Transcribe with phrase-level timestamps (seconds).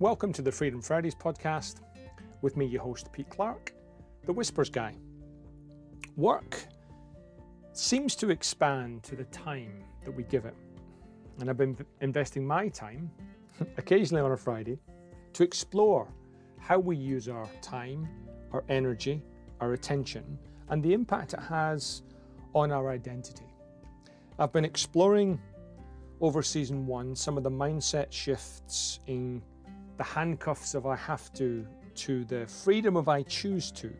[0.00, 1.82] Welcome to the Freedom Fridays podcast.
[2.40, 3.74] With me, your host, Pete Clark,
[4.24, 4.94] the Whispers Guy.
[6.16, 6.56] Work
[7.74, 10.54] seems to expand to the time that we give it.
[11.38, 13.10] And I've been investing my time,
[13.76, 14.78] occasionally on a Friday,
[15.34, 16.08] to explore
[16.58, 18.08] how we use our time,
[18.52, 19.22] our energy,
[19.60, 20.38] our attention,
[20.70, 22.00] and the impact it has
[22.54, 23.52] on our identity.
[24.38, 25.38] I've been exploring
[26.22, 29.42] over season one some of the mindset shifts in
[30.00, 33.92] the handcuffs of I have to to the freedom of I choose to.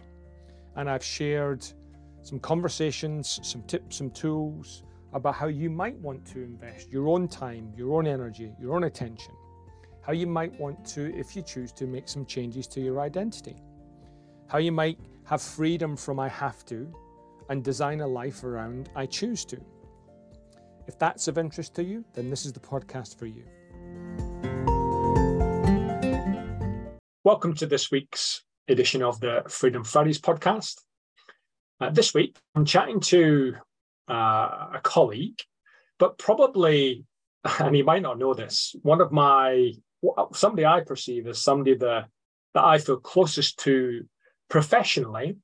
[0.77, 1.63] And I've shared
[2.23, 4.83] some conversations, some tips, some tools
[5.13, 8.85] about how you might want to invest your own time, your own energy, your own
[8.85, 9.35] attention.
[10.01, 13.57] How you might want to, if you choose to, make some changes to your identity.
[14.47, 16.91] How you might have freedom from I have to
[17.51, 19.61] and design a life around I choose to.
[20.87, 23.45] If that's of interest to you, then this is the podcast for you.
[27.23, 30.81] Welcome to this week's edition of the Freedom Fridays podcast.
[31.79, 33.57] Uh, this week, I'm chatting to
[34.09, 35.39] uh, a colleague,
[35.99, 37.05] but probably,
[37.59, 39.73] and he might not know this, one of my,
[40.33, 42.07] somebody I perceive as somebody that,
[42.55, 44.09] that I feel closest to
[44.49, 45.37] professionally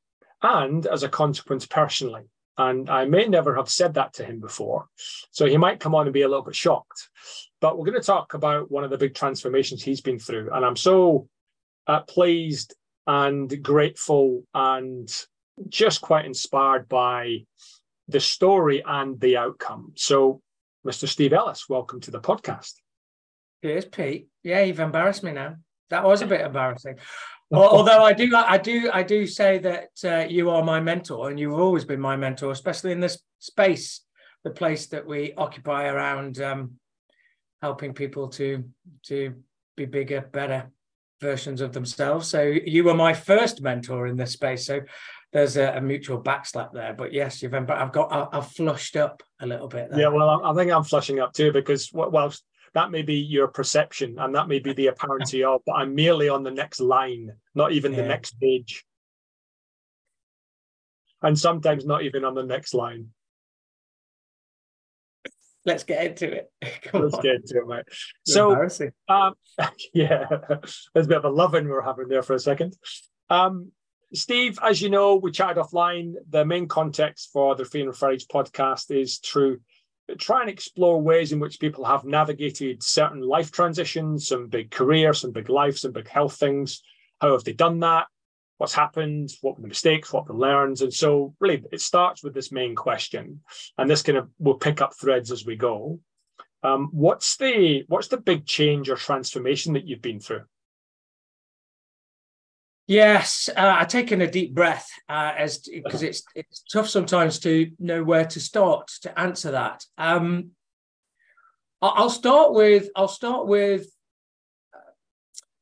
[0.43, 2.23] and as a consequence personally.
[2.57, 4.87] And I may never have said that to him before.
[5.31, 7.11] So he might come on and be a little bit shocked.
[7.61, 10.49] But we're going to talk about one of the big transformations he's been through.
[10.55, 11.29] And I'm so
[11.87, 12.75] uh, pleased
[13.07, 15.11] and grateful and
[15.69, 17.45] just quite inspired by
[18.09, 19.93] the story and the outcome.
[19.97, 20.41] So,
[20.87, 21.09] Mr.
[21.09, 22.75] Steve Ellis, welcome to the podcast.
[23.63, 24.29] Cheers, Pete.
[24.43, 25.57] Yeah, you've embarrassed me now.
[25.91, 26.99] That was a bit embarrassing.
[27.53, 31.39] Although I do, I do, I do say that uh, you are my mentor, and
[31.39, 34.03] you've always been my mentor, especially in this space,
[34.43, 36.73] the place that we occupy around um,
[37.63, 38.65] helping people to
[39.05, 39.35] to
[39.77, 40.73] be bigger, better,
[41.21, 42.29] versions of themselves.
[42.29, 44.67] So you were my first mentor in this space.
[44.67, 44.81] So
[45.33, 46.95] there's a, a mutual backslap there.
[46.95, 49.91] But yes, you've been, but I've got I, have flushed up a little bit.
[49.91, 50.01] There.
[50.01, 54.17] Yeah, well, I think I'm flushing up too because whilst that may be your perception
[54.19, 57.73] and that may be the apparency of, but I'm merely on the next line, not
[57.73, 58.03] even yeah.
[58.03, 58.85] the next page.
[61.23, 63.09] And sometimes not even on the next line
[65.67, 66.51] let's get into it.
[66.85, 67.23] Come let's on.
[67.23, 67.85] get into it, mate.
[68.25, 68.53] so,
[69.09, 69.35] um,
[69.95, 70.25] yeah,
[70.95, 72.75] there's a bit of a loving we're having there for a second.
[73.29, 73.73] Um,
[74.15, 76.15] Steve, as you know, we chatted offline.
[76.31, 79.61] The main context for the Freedom Fridays podcast is to
[80.19, 85.13] try and explore ways in which people have navigated certain life transitions, some big career,
[85.13, 86.83] some big life, some big health things.
[87.21, 88.07] How have they done that?
[88.59, 90.83] What's happened, what were the mistakes, what were the learns.
[90.83, 93.41] And so really it starts with this main question.
[93.77, 96.01] And this kind of will pick up threads as we go.
[96.63, 100.45] Um, what's the what's the big change or transformation that you've been through?
[102.89, 107.71] Yes, uh, I've taken a deep breath uh, as because it's it's tough sometimes to
[107.79, 109.85] know where to start to answer that.
[109.99, 110.53] Um,
[111.83, 113.87] I'll start with I'll start with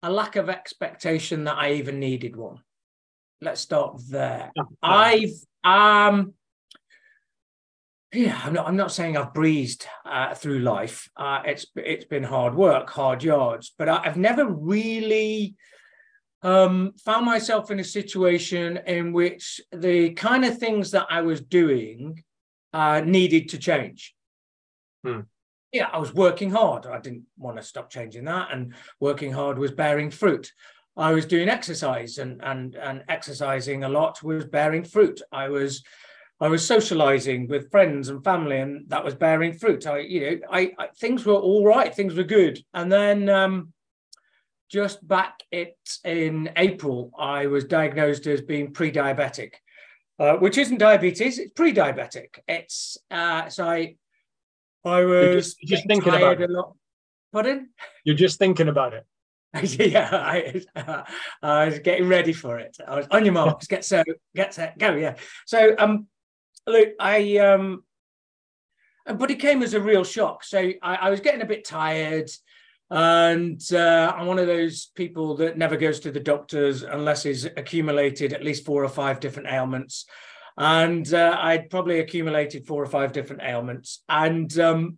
[0.02, 2.60] a lack of expectation that I even needed one
[3.44, 4.50] let's start there.
[4.82, 5.32] I've
[5.62, 6.34] um
[8.14, 8.68] yeah, I'm not.
[8.68, 11.10] I'm not saying I've breezed uh, through life.
[11.16, 15.56] Uh, it's it's been hard work, hard yards, but I, have never really
[16.42, 21.40] um, found myself in a situation in which the kind of things that I was
[21.40, 22.22] doing
[22.72, 24.14] uh, needed to change.
[25.04, 25.20] Hmm.
[25.72, 26.86] Yeah, I was working hard.
[26.86, 30.52] I didn't want to stop changing that, and working hard was bearing fruit.
[30.96, 35.20] I was doing exercise and and and exercising a lot was bearing fruit.
[35.32, 35.82] I was
[36.40, 39.86] I was socializing with friends and family, and that was bearing fruit.
[39.86, 43.72] I, you know, I, I things were all right, things were good, and then um,
[44.68, 49.52] just back it in April, I was diagnosed as being pre-diabetic,
[50.18, 52.40] uh, which isn't diabetes; it's pre-diabetic.
[52.48, 53.96] It's uh, so I
[54.84, 56.50] I was You're just, just thinking about it.
[56.50, 56.74] a lot.
[57.32, 57.70] Pardon?
[58.04, 59.06] You're just thinking about it.
[59.62, 61.02] yeah, I, uh,
[61.42, 62.76] I, was getting ready for it.
[62.86, 64.94] I was on your marks, get set, get set, go.
[64.94, 65.14] Yeah.
[65.46, 66.06] So, um,
[66.66, 67.84] look, I um,
[69.06, 70.42] but it came as a real shock.
[70.44, 72.30] So I, I was getting a bit tired,
[72.90, 77.44] and uh, I'm one of those people that never goes to the doctors unless he's
[77.44, 80.06] accumulated at least four or five different ailments.
[80.56, 84.02] And uh, I'd probably accumulated four or five different ailments.
[84.08, 84.96] And um,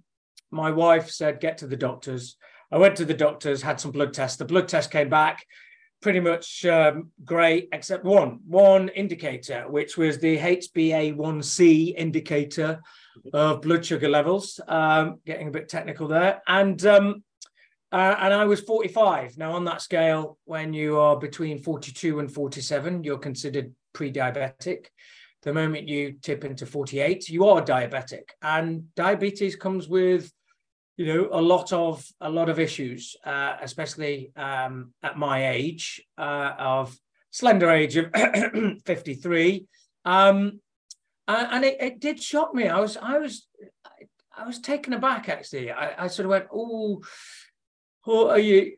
[0.50, 2.37] my wife said, "Get to the doctors."
[2.70, 4.36] I went to the doctors, had some blood tests.
[4.36, 5.44] The blood test came back
[6.02, 12.80] pretty much um, great, except one one indicator, which was the HbA1c indicator
[13.32, 14.60] of blood sugar levels.
[14.68, 17.24] Um, getting a bit technical there, and um,
[17.92, 19.38] uh, and I was 45.
[19.38, 24.86] Now, on that scale, when you are between 42 and 47, you're considered pre diabetic.
[25.42, 28.30] The moment you tip into 48, you are diabetic.
[28.42, 30.32] And diabetes comes with
[30.96, 36.02] you know a lot of a lot of issues uh, especially um, at my age
[36.19, 36.96] uh, of
[37.31, 38.06] slender age of
[38.87, 39.66] 53
[40.04, 40.60] um,
[41.28, 42.69] and it, it, did shock me.
[42.69, 43.48] I was i was
[44.37, 45.70] i was taken aback actually.
[45.70, 47.02] I, I sort of went oh
[48.04, 48.76] or are you?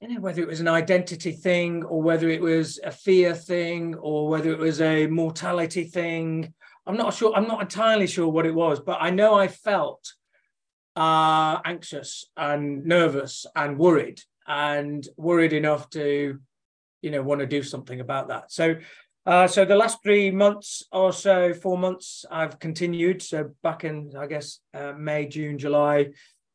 [0.00, 3.94] You know whether it was an identity thing or whether it was a fear thing
[3.96, 6.52] or whether it was a mortality thing.
[6.86, 10.12] I'm not sure i'm not entirely sure what it was but i know i felt
[10.96, 16.38] uh, anxious and nervous and worried and worried enough to
[17.02, 18.76] you know want to do something about that so
[19.26, 24.12] uh, so the last three months or so four months i've continued so back in
[24.18, 26.06] i guess uh, may june july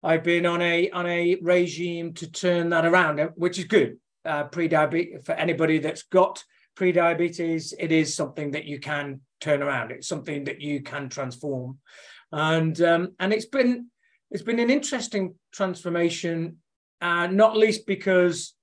[0.02, 3.98] I've been on a on a regime to turn that around, uh, which is good.
[4.26, 6.44] Uh, pre-diabetes for anybody that's got
[6.76, 9.92] pre-diabetes, it is something that you can turn around.
[9.92, 11.80] It's something that you can transform,
[12.32, 13.88] and um, and it's been
[14.32, 16.58] it's been an interesting transformation,
[17.02, 18.54] uh, not least because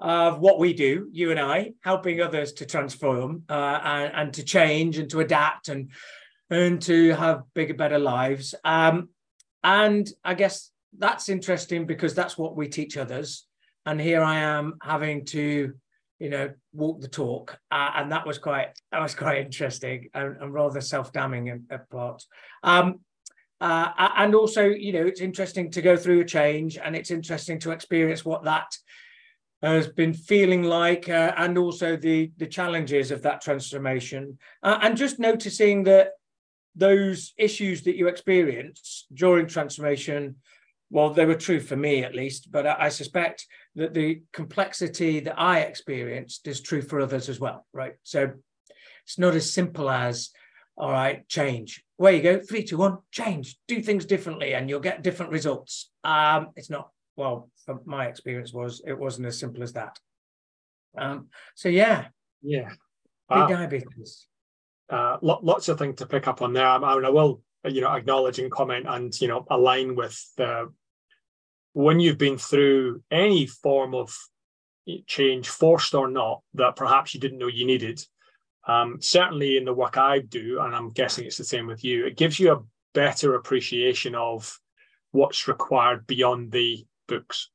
[0.00, 4.42] of what we do, you and I, helping others to transform uh, and, and to
[4.42, 5.90] change and to adapt and
[6.50, 8.54] and to have bigger, better lives.
[8.64, 9.08] Um,
[9.62, 13.46] and I guess that's interesting because that's what we teach others.
[13.86, 15.72] And here I am having to,
[16.18, 20.36] you know, walk the talk, uh, and that was quite that was quite interesting and,
[20.40, 22.26] and rather self-damning at, at parts.
[22.62, 23.00] Um,
[23.64, 27.58] uh, and also, you know, it's interesting to go through a change, and it's interesting
[27.60, 28.70] to experience what that
[29.62, 34.96] has been feeling like, uh, and also the the challenges of that transformation, uh, and
[34.96, 36.08] just noticing that
[36.76, 40.36] those issues that you experience during transformation
[40.90, 45.20] well, they were true for me at least, but I, I suspect that the complexity
[45.20, 47.94] that I experienced is true for others as well, right?
[48.02, 48.30] So
[49.04, 50.30] it's not as simple as,
[50.76, 51.83] all right, change.
[51.96, 55.90] Where you go, three, two, one, change, do things differently, and you'll get different results.
[56.02, 59.98] Um, it's not, well, from my experience was it wasn't as simple as that.
[60.96, 62.06] Um, so yeah.
[62.42, 62.70] Yeah.
[63.30, 63.46] Wow.
[63.46, 64.26] Diabetes.
[64.90, 66.66] Uh, lots of things to pick up on there.
[66.66, 70.70] I, mean, I will you know acknowledge and comment and you know align with the
[71.72, 74.16] when you've been through any form of
[75.06, 78.04] change, forced or not, that perhaps you didn't know you needed.
[78.66, 82.06] Um, certainly in the work I do, and I'm guessing it's the same with you,
[82.06, 82.62] it gives you a
[82.94, 84.58] better appreciation of
[85.12, 87.50] what's required beyond the books,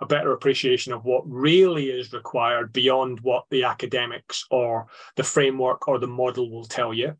[0.00, 4.86] a better appreciation of what really is required beyond what the academics or
[5.16, 7.14] the framework or the model will tell you.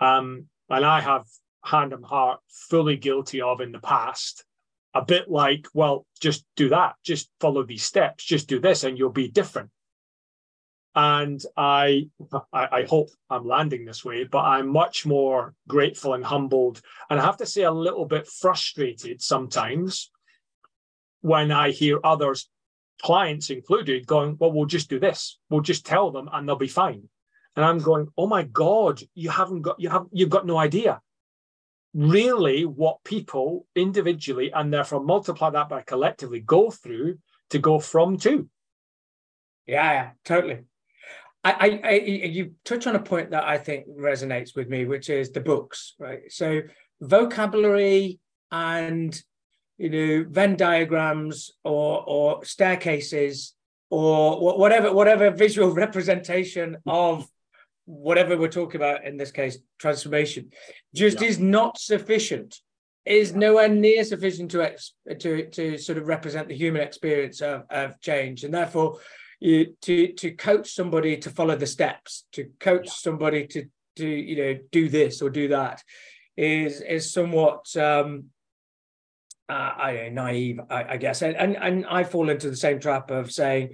[0.00, 1.26] Um, and I have
[1.64, 4.44] hand and heart fully guilty of in the past
[4.94, 8.98] a bit like, well, just do that, just follow these steps, just do this, and
[8.98, 9.70] you'll be different.
[10.94, 12.08] And I,
[12.52, 17.24] I, hope I'm landing this way, but I'm much more grateful and humbled, and I
[17.24, 20.10] have to say a little bit frustrated sometimes
[21.20, 22.48] when I hear others,
[23.02, 25.38] clients included, going, "Well, we'll just do this.
[25.48, 27.08] We'll just tell them, and they'll be fine."
[27.54, 31.00] And I'm going, "Oh my God, you haven't got, you have, you've got no idea."
[31.94, 37.18] really what people individually and therefore multiply that by collectively go through
[37.50, 38.48] to go from to.
[39.66, 40.64] Yeah, yeah totally.
[41.42, 45.30] I, I, you touch on a point that I think resonates with me, which is
[45.30, 46.30] the books, right?
[46.30, 46.60] So
[47.00, 48.18] vocabulary
[48.52, 49.18] and
[49.78, 53.54] you know Venn diagrams or or staircases
[53.88, 57.26] or whatever whatever visual representation of
[57.86, 60.50] whatever we're talking about in this case, transformation,
[60.94, 61.28] just yeah.
[61.28, 62.60] is not sufficient.
[63.06, 67.64] Is nowhere near sufficient to ex- to to sort of represent the human experience of,
[67.70, 68.98] of change, and therefore,
[69.40, 72.92] you to to coach somebody to follow the steps, to coach yeah.
[72.92, 73.66] somebody to
[73.96, 75.82] to you know do this or do that,
[76.36, 78.26] is is somewhat um,
[79.48, 83.10] uh, I naive, I, I guess, and, and and I fall into the same trap
[83.10, 83.70] of saying,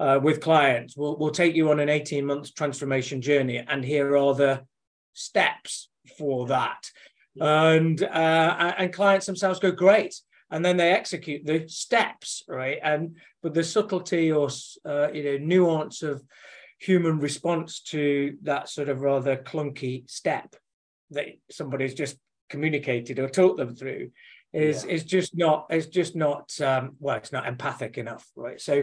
[0.00, 0.96] uh, with clients.
[0.96, 4.62] We'll, we'll take you on an 18 month transformation journey, and here are the
[5.12, 6.90] steps for that.
[7.38, 10.14] And uh, and clients themselves go great,
[10.50, 12.78] and then they execute the steps, right?
[12.82, 14.48] And but the subtlety or
[14.84, 16.22] uh, you know nuance of
[16.78, 20.56] human response to that sort of rather clunky step
[21.10, 22.16] that somebody's just
[22.48, 24.10] communicated or taught them through
[24.52, 24.92] is yeah.
[24.92, 28.82] is just not is just not um, well it's not empathic enough right so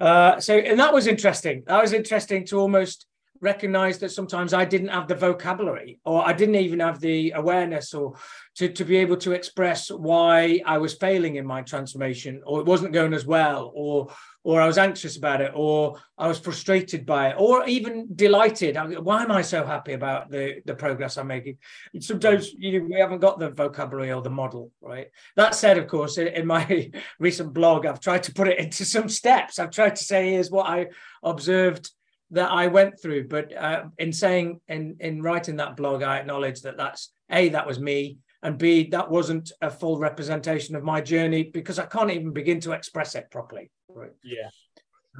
[0.00, 3.06] uh so and that was interesting that was interesting to almost
[3.44, 7.92] recognize that sometimes I didn't have the vocabulary or I didn't even have the awareness
[7.94, 8.14] or
[8.56, 12.66] to, to be able to express why I was failing in my transformation or it
[12.66, 14.08] wasn't going as well or
[14.46, 18.76] or I was anxious about it or I was frustrated by it or even delighted.
[19.02, 21.56] Why am I so happy about the, the progress I'm making?
[22.00, 25.08] Sometimes you know, we haven't got the vocabulary or the model, right?
[25.36, 28.84] That said, of course, in, in my recent blog, I've tried to put it into
[28.84, 29.58] some steps.
[29.58, 30.88] I've tried to say, here's what I
[31.22, 31.90] observed
[32.34, 33.28] that I went through.
[33.28, 37.66] But uh, in saying, in, in writing that blog, I acknowledge that that's A, that
[37.66, 42.10] was me and b that wasn't a full representation of my journey because i can't
[42.10, 43.70] even begin to express it properly.
[43.88, 44.12] Right.
[44.22, 44.48] Yeah.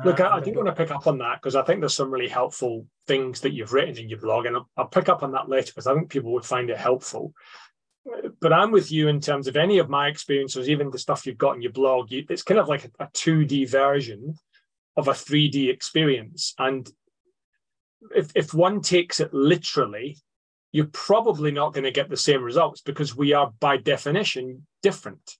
[0.04, 2.10] Look i, I do want to pick up on that because i think there's some
[2.10, 5.32] really helpful things that you've written in your blog and i'll, I'll pick up on
[5.32, 7.32] that later because i think people would find it helpful.
[8.40, 11.38] But i'm with you in terms of any of my experiences even the stuff you've
[11.38, 14.34] got in your blog you, it's kind of like a, a 2d version
[14.96, 16.90] of a 3d experience and
[18.14, 20.18] if, if one takes it literally
[20.74, 25.36] you're probably not going to get the same results because we are, by definition, different.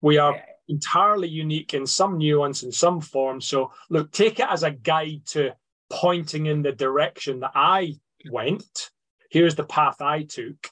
[0.00, 0.42] We are yeah.
[0.68, 3.42] entirely unique in some nuance, in some form.
[3.42, 5.54] So, look, take it as a guide to
[5.90, 7.96] pointing in the direction that I
[8.30, 8.88] went.
[9.30, 10.70] Here's the path I took.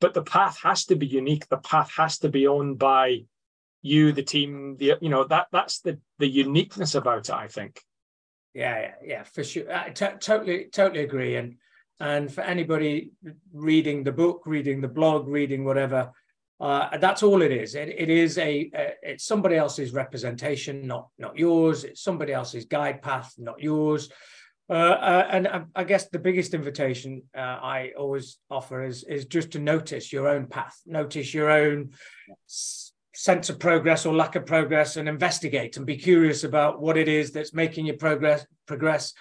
[0.00, 1.48] But the path has to be unique.
[1.48, 3.24] The path has to be owned by
[3.82, 4.76] you, the team.
[4.78, 7.34] The you know that that's the the uniqueness about it.
[7.34, 7.82] I think.
[8.54, 9.72] Yeah, yeah, yeah, for sure.
[9.72, 11.36] I t- totally, totally agree.
[11.36, 11.56] And
[12.00, 13.12] and for anybody
[13.52, 16.10] reading the book, reading the blog, reading whatever,
[16.58, 17.74] uh, that's all it is.
[17.74, 21.84] It, it is a, a, it's somebody else's representation, not not yours.
[21.84, 24.10] It's somebody else's guide path, not yours.
[24.68, 29.24] Uh, uh, and I, I, guess the biggest invitation uh, I always offer is is
[29.24, 31.90] just to notice your own path, notice your own
[33.20, 37.06] sense of progress or lack of progress, and investigate and be curious about what it
[37.06, 39.12] is that's making you progress, progress,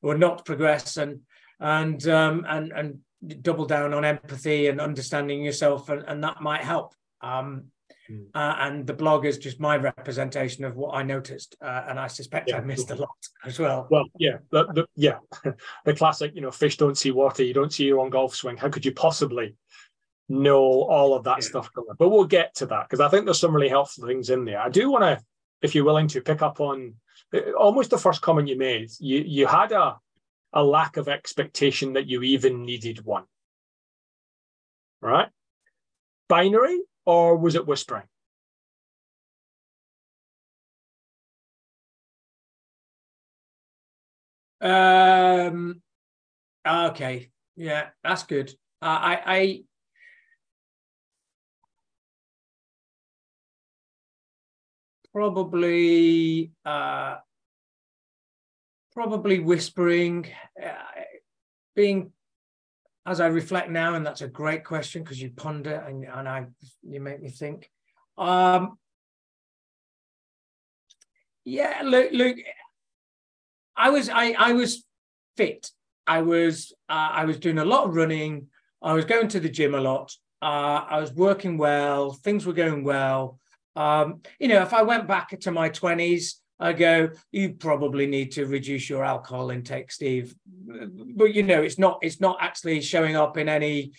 [0.00, 1.20] or not progress, and
[1.58, 6.60] and um, and and double down on empathy and understanding yourself, and, and that might
[6.60, 6.94] help.
[7.20, 7.64] Um,
[8.08, 8.26] mm.
[8.32, 12.06] uh, and the blog is just my representation of what I noticed, uh, and I
[12.06, 12.58] suspect yeah.
[12.58, 13.10] I missed a lot
[13.44, 13.88] as well.
[13.90, 15.18] Well, yeah, the, the, yeah,
[15.84, 18.56] the classic, you know, fish don't see water, you don't see your own golf swing.
[18.56, 19.56] How could you possibly
[20.28, 21.48] know all of that yeah.
[21.48, 21.70] stuff?
[21.98, 24.60] But we'll get to that because I think there's some really helpful things in there.
[24.60, 25.24] I do want to,
[25.62, 26.94] if you're willing to, pick up on
[27.34, 28.90] uh, almost the first comment you made.
[28.98, 29.96] You you had a
[30.52, 33.24] a lack of expectation that you even needed one.
[35.00, 35.28] Right?
[36.28, 38.04] Binary or was it whispering?
[44.60, 45.82] Um
[46.66, 47.30] okay.
[47.56, 48.50] Yeah, that's good.
[48.82, 49.64] Uh, I I
[55.18, 57.16] probably uh
[58.92, 60.26] probably whispering,
[60.64, 60.70] uh,
[61.74, 62.12] being
[63.04, 66.46] as I reflect now, and that's a great question because you ponder and, and I
[66.82, 67.68] you make me think.
[68.16, 68.78] Um,
[71.44, 72.36] yeah, look, look,
[73.76, 74.84] I was I I was
[75.36, 75.72] fit.
[76.06, 78.46] I was uh, I was doing a lot of running.
[78.80, 80.14] I was going to the gym a lot.
[80.40, 82.12] Uh, I was working well.
[82.12, 83.40] Things were going well.
[83.78, 88.32] Um, you know, if I went back to my twenties, I go, you probably need
[88.32, 90.34] to reduce your alcohol intake, Steve.
[91.16, 93.92] But you know, it's not it's not actually showing up in any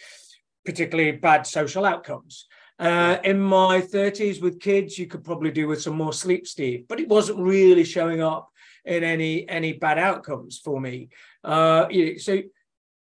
[0.66, 2.48] particularly bad social outcomes.
[2.78, 6.86] Uh, in my 30s with kids, you could probably do with some more sleep, Steve,
[6.88, 8.50] but it wasn't really showing up
[8.86, 11.10] in any any bad outcomes for me.
[11.44, 12.42] Uh, you know, so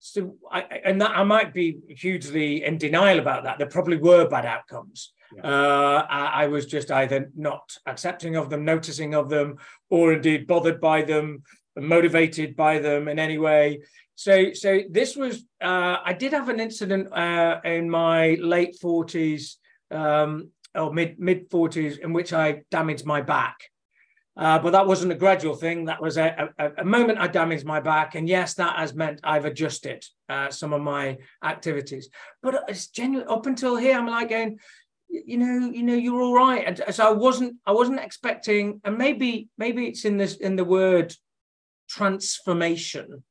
[0.00, 3.58] so I, and that I might be hugely in denial about that.
[3.58, 5.12] There probably were bad outcomes.
[5.42, 9.56] Uh, I, I, was just either not accepting of them, noticing of them,
[9.90, 11.42] or indeed bothered by them,
[11.76, 13.80] motivated by them in any way.
[14.14, 15.44] So, so this was.
[15.60, 19.58] Uh, I did have an incident uh, in my late forties
[19.90, 23.56] um, or mid mid forties in which I damaged my back.
[24.36, 25.86] Uh, but that wasn't a gradual thing.
[25.86, 28.14] That was a, a, a, moment I damaged my back.
[28.14, 32.10] And yes, that has meant I've adjusted uh, some of my activities.
[32.42, 34.58] But it's genuine up until here, I'm like going,
[35.08, 36.64] you know, you know, you're all right.
[36.66, 40.64] And so I wasn't, I wasn't expecting, and maybe, maybe it's in this, in the
[40.64, 41.14] word
[41.88, 43.22] transformation.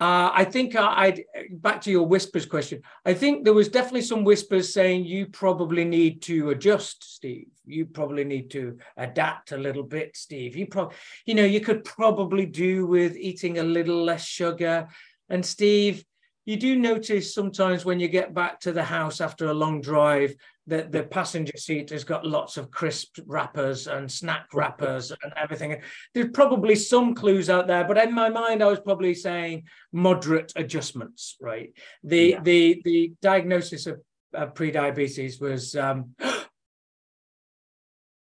[0.00, 1.24] Uh, I think I, I'd
[1.62, 2.82] back to your whispers question.
[3.06, 7.46] I think there was definitely some whispers saying you probably need to adjust, Steve.
[7.64, 10.56] You probably need to adapt a little bit, Steve.
[10.56, 14.88] You probably, you know, you could probably do with eating a little less sugar.
[15.28, 16.04] And Steve,
[16.44, 20.34] you do notice sometimes when you get back to the house after a long drive
[20.66, 25.80] that the passenger seat has got lots of crisp wrappers and snack wrappers and everything.
[26.14, 30.52] There's probably some clues out there, but in my mind, I was probably saying moderate
[30.56, 31.36] adjustments.
[31.40, 31.72] Right.
[32.02, 32.40] The yeah.
[32.42, 34.00] the the diagnosis of,
[34.34, 36.14] of pre-diabetes was um,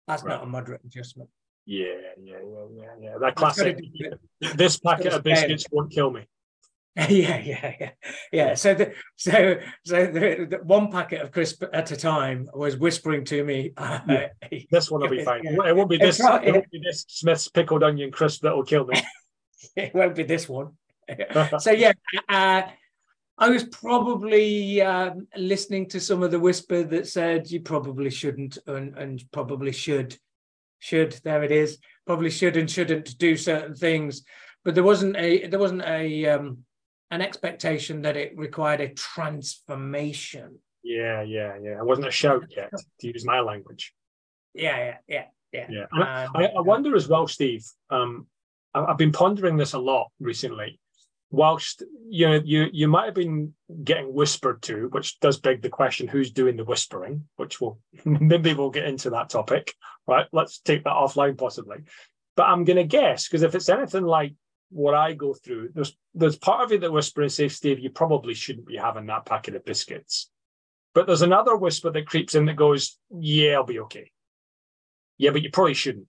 [0.08, 0.26] that's right.
[0.26, 1.30] not a moderate adjustment.
[1.66, 1.86] Yeah,
[2.22, 3.18] yeah, yeah, yeah, yeah.
[3.20, 3.80] That classic.
[4.56, 6.28] This packet of biscuits won't kill me.
[7.10, 7.92] yeah, yeah, yeah,
[8.32, 8.54] yeah.
[8.54, 13.26] So, the, so, so the, the one packet of crisp at a time was whispering
[13.26, 13.74] to me.
[13.76, 14.28] Uh, yeah,
[14.72, 15.44] this one will be fine.
[15.44, 15.68] Yeah.
[15.68, 16.22] It won't be this.
[16.22, 19.02] Right, it won't be this Smith's pickled onion crisp that will kill me.
[19.76, 20.72] it won't be this one.
[21.60, 21.92] so yeah,
[22.30, 22.62] uh,
[23.38, 28.58] I was probably um, listening to some of the whisper that said you probably shouldn't
[28.68, 30.18] and, and probably should,
[30.80, 31.20] should.
[31.26, 31.78] There it is.
[32.08, 34.24] Probably should and shouldn't do certain things,
[34.64, 36.60] but there wasn't a there wasn't a um,
[37.12, 40.60] an expectation that it required a transformation.
[40.84, 41.78] Yeah, yeah, yeah.
[41.80, 43.94] It wasn't a shout yet, to use my language.
[44.54, 45.86] Yeah, yeah, yeah, yeah.
[45.98, 46.28] yeah.
[46.34, 47.66] I, I, wonder as well, Steve.
[47.90, 48.28] Um,
[48.74, 50.80] I, I've been pondering this a lot recently.
[51.32, 55.70] Whilst you know, you you might have been getting whispered to, which does beg the
[55.70, 57.28] question: who's doing the whispering?
[57.36, 59.74] Which will maybe we'll get into that topic,
[60.08, 60.28] right?
[60.32, 61.78] Let's take that offline possibly.
[62.38, 64.34] But I'm going to guess because if it's anything like
[64.76, 68.34] what I go through, there's there's part of it that whispering says, Steve, you probably
[68.34, 70.30] shouldn't be having that packet of biscuits.
[70.94, 74.12] But there's another whisper that creeps in that goes, Yeah, I'll be okay.
[75.18, 76.08] Yeah, but you probably shouldn't.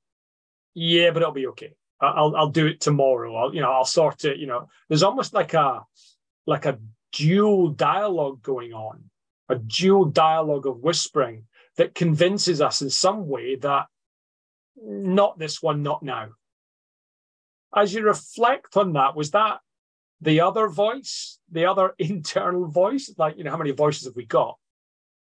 [0.74, 1.74] Yeah, but it'll be okay.
[2.00, 3.36] I'll I'll do it tomorrow.
[3.36, 4.38] I'll you know I'll sort it.
[4.38, 5.82] You know, there's almost like a
[6.44, 6.80] like a
[7.12, 9.04] dual dialogue going on,
[9.48, 11.44] a dual dialogue of whispering
[11.76, 13.86] that convinces us in some way that
[14.76, 16.30] not this one, not now
[17.74, 19.60] as you reflect on that, was that
[20.20, 23.12] the other voice, the other internal voice?
[23.16, 24.58] Like, you know, how many voices have we got?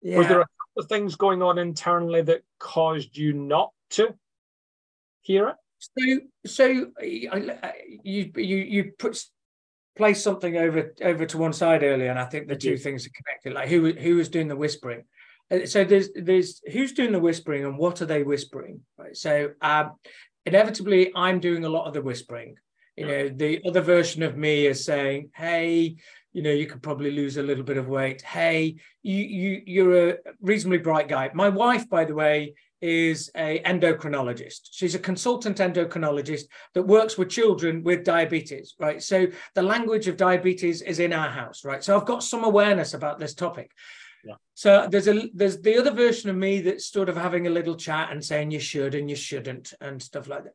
[0.03, 0.19] Yeah.
[0.19, 4.15] Was there a couple of things going on internally that caused you not to
[5.23, 5.57] hear it?
[5.79, 6.67] So, so
[8.03, 9.23] you you you put
[9.97, 13.11] place something over over to one side earlier, and I think the two things are
[13.11, 13.55] connected.
[13.55, 15.05] Like who who was doing the whispering?
[15.51, 18.81] Uh, so there's there's who's doing the whispering and what are they whispering?
[18.99, 19.17] Right.
[19.17, 19.93] So um,
[20.47, 22.57] inevitably I'm doing a lot of the whispering.
[22.97, 25.97] You know, the other version of me is saying, "Hey,
[26.33, 28.23] you know, you could probably lose a little bit of weight.
[28.23, 33.61] Hey, you you you're a reasonably bright guy." My wife, by the way, is a
[33.67, 34.69] endocrinologist.
[34.71, 39.03] She's a consultant endocrinologist that works with children with diabetes, right?
[39.03, 41.85] So the language of diabetes is in our house, right?
[41.85, 43.73] So I've got some awareness about this topic.
[44.25, 44.35] Yeah.
[44.55, 47.77] So there's a there's the other version of me that's sort of having a little
[47.77, 50.55] chat and saying you should and you shouldn't and stuff like that.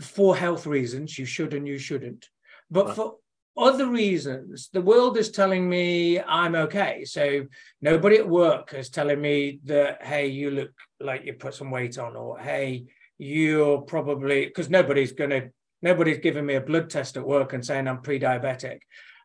[0.00, 2.28] For health reasons, you should and you shouldn't.
[2.70, 2.96] But right.
[2.96, 3.14] for
[3.56, 7.04] other reasons, the world is telling me I'm okay.
[7.04, 7.46] So
[7.80, 11.98] nobody at work is telling me that, hey, you look like you put some weight
[11.98, 12.86] on, or hey,
[13.18, 15.50] you're probably because nobody's gonna
[15.82, 18.78] nobody's giving me a blood test at work and saying I'm pre-diabetic.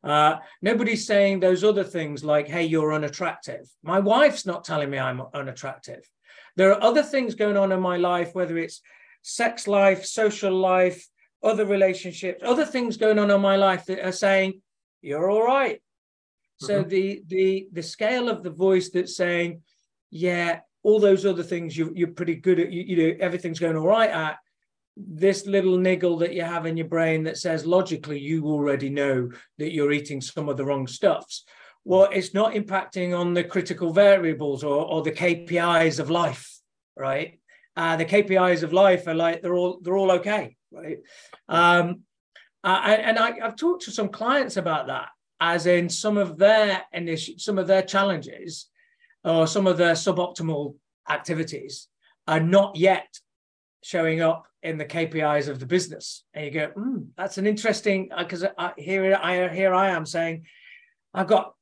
[0.03, 3.67] Uh, nobody's saying those other things like, hey, you're unattractive.
[3.83, 6.09] My wife's not telling me I'm unattractive.
[6.55, 8.81] There are other things going on in my life, whether it's
[9.21, 11.05] sex life, social life,
[11.43, 14.61] other relationships, other things going on in my life that are saying,
[15.01, 15.75] you're all right.
[15.75, 16.65] mm-hmm.
[16.65, 19.61] So the the the scale of the voice that's saying,
[20.11, 23.75] yeah, all those other things you, you're pretty good at, you, you know, everything's going
[23.77, 24.37] all right at,
[25.07, 29.29] this little niggle that you have in your brain that says logically you already know
[29.57, 31.45] that you're eating some of the wrong stuffs.
[31.85, 36.59] Well it's not impacting on the critical variables or, or the kpis of life
[36.97, 37.39] right?
[37.77, 40.99] Uh, the kpis of life are like they're all they're all okay right?
[41.47, 42.01] Um,
[42.61, 45.07] and I, i've talked to some clients about that
[45.39, 48.67] as in some of their initi- some of their challenges
[49.23, 50.75] or some of their suboptimal
[51.09, 51.87] activities
[52.27, 53.07] are not yet
[53.81, 58.09] showing up in the KPIs of the business, and you go, mm, "That's an interesting."
[58.17, 60.45] Because uh, here I here I am saying,
[61.13, 61.53] I've got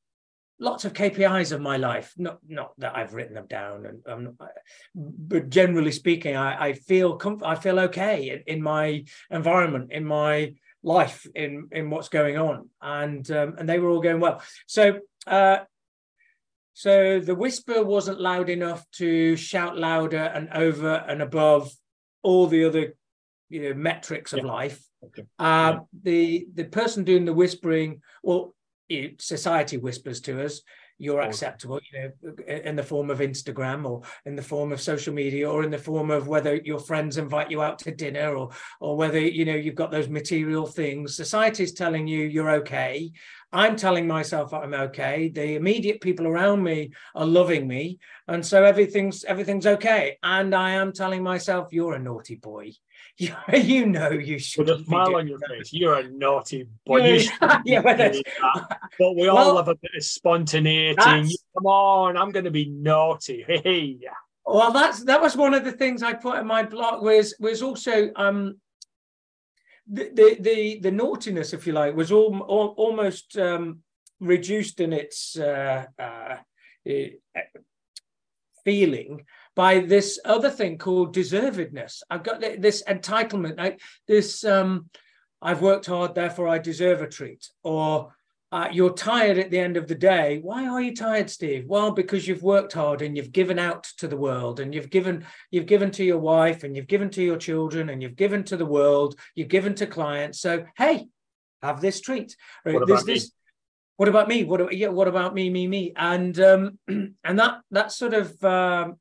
[0.59, 2.13] lots of KPIs of my life.
[2.17, 4.37] Not not that I've written them down, and um,
[4.95, 10.05] but generally speaking, I, I feel comf- I feel okay in, in, my environment, in
[10.05, 14.41] my life, in in what's going on, and um, and they were all going well.
[14.65, 14.99] So.
[15.25, 15.59] Uh,
[16.73, 21.71] so the whisper wasn't loud enough to shout louder and over and above
[22.27, 22.95] all the other
[23.49, 24.51] you know metrics of yeah.
[24.59, 24.79] life.
[25.05, 25.23] Okay.
[25.39, 25.79] Uh, yeah.
[26.03, 28.53] The the person doing the whispering, well,
[29.19, 30.61] society whispers to us.
[30.99, 32.11] you're acceptable you know
[32.47, 35.77] in the form of instagram or in the form of social media or in the
[35.77, 39.53] form of whether your friends invite you out to dinner or or whether you know
[39.53, 43.11] you've got those material things society is telling you you're okay
[43.51, 48.63] i'm telling myself i'm okay the immediate people around me are loving me and so
[48.63, 52.71] everything's everything's okay and i am telling myself you're a naughty boy
[53.17, 54.67] you, you know you should.
[54.67, 57.17] With a smile on your face, you're a naughty boy.
[57.17, 57.97] Yeah, yeah but,
[58.99, 60.95] but we all well, love a bit of spontaneity.
[61.01, 63.43] Come on, I'm going to be naughty.
[63.47, 63.97] Hey.
[64.45, 67.63] Well, that's that was one of the things I put in my blog was was
[67.63, 68.57] also um
[69.87, 73.79] the the the, the naughtiness, if you like, was all, all almost um,
[74.19, 76.35] reduced in its uh, uh,
[78.67, 79.23] feeling
[79.55, 82.01] by this other thing called deservedness.
[82.09, 84.43] I've got this entitlement, like this.
[84.43, 84.89] Um,
[85.41, 87.47] I've worked hard, therefore I deserve a treat.
[87.63, 88.13] Or
[88.51, 90.39] uh, you're tired at the end of the day.
[90.41, 91.63] Why are you tired, Steve?
[91.65, 95.25] Well, because you've worked hard and you've given out to the world, and you've given
[95.49, 98.57] you've given to your wife, and you've given to your children, and you've given to
[98.57, 99.15] the world.
[99.33, 100.41] You've given to clients.
[100.41, 101.07] So hey,
[101.61, 102.35] have this treat.
[102.63, 103.13] What about me?
[103.13, 103.31] This,
[103.97, 104.43] what about me?
[104.43, 104.89] What yeah?
[104.89, 105.49] What about me?
[105.49, 105.67] Me?
[105.67, 105.93] Me?
[105.95, 108.97] And um, and that that sort of um,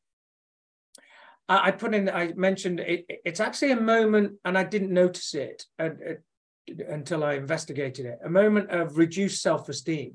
[1.48, 5.34] I, I put in, I mentioned it, it's actually a moment, and I didn't notice
[5.34, 10.14] it uh, uh, until I investigated it, a moment of reduced self esteem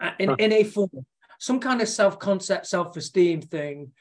[0.00, 0.90] uh, in, in a form,
[1.38, 3.92] some kind of self concept, self esteem thing.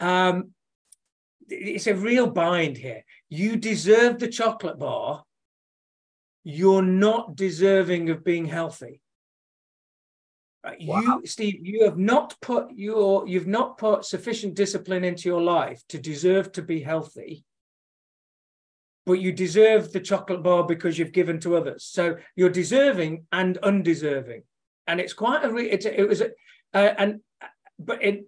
[0.00, 0.50] Um,
[1.48, 3.04] it's a real bind here.
[3.30, 5.24] You deserve the chocolate bar.
[6.44, 9.00] You're not deserving of being healthy.
[10.80, 11.00] Wow.
[11.00, 15.82] You, Steve, you have not put your you've not put sufficient discipline into your life
[15.88, 17.44] to deserve to be healthy.
[19.06, 21.84] But you deserve the chocolate bar because you've given to others.
[21.84, 24.42] So you're deserving and undeserving,
[24.86, 25.56] and it's quite a.
[25.56, 26.26] It's, it was, a,
[26.74, 27.20] uh, and
[27.78, 28.26] but it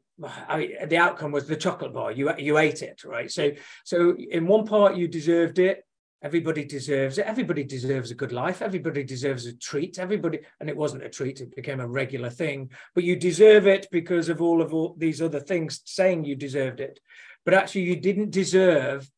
[0.48, 2.12] I, mean, the outcome was the chocolate bar.
[2.12, 3.30] You you ate it, right?
[3.30, 3.52] So
[3.84, 5.84] so in one part you deserved it,
[6.22, 7.24] Everybody deserves it.
[7.24, 8.60] Everybody deserves a good life.
[8.60, 9.98] Everybody deserves a treat.
[9.98, 12.70] Everybody, and it wasn't a treat, it became a regular thing.
[12.94, 16.80] But you deserve it because of all of all these other things saying you deserved
[16.80, 17.00] it.
[17.44, 19.10] But actually, you didn't deserve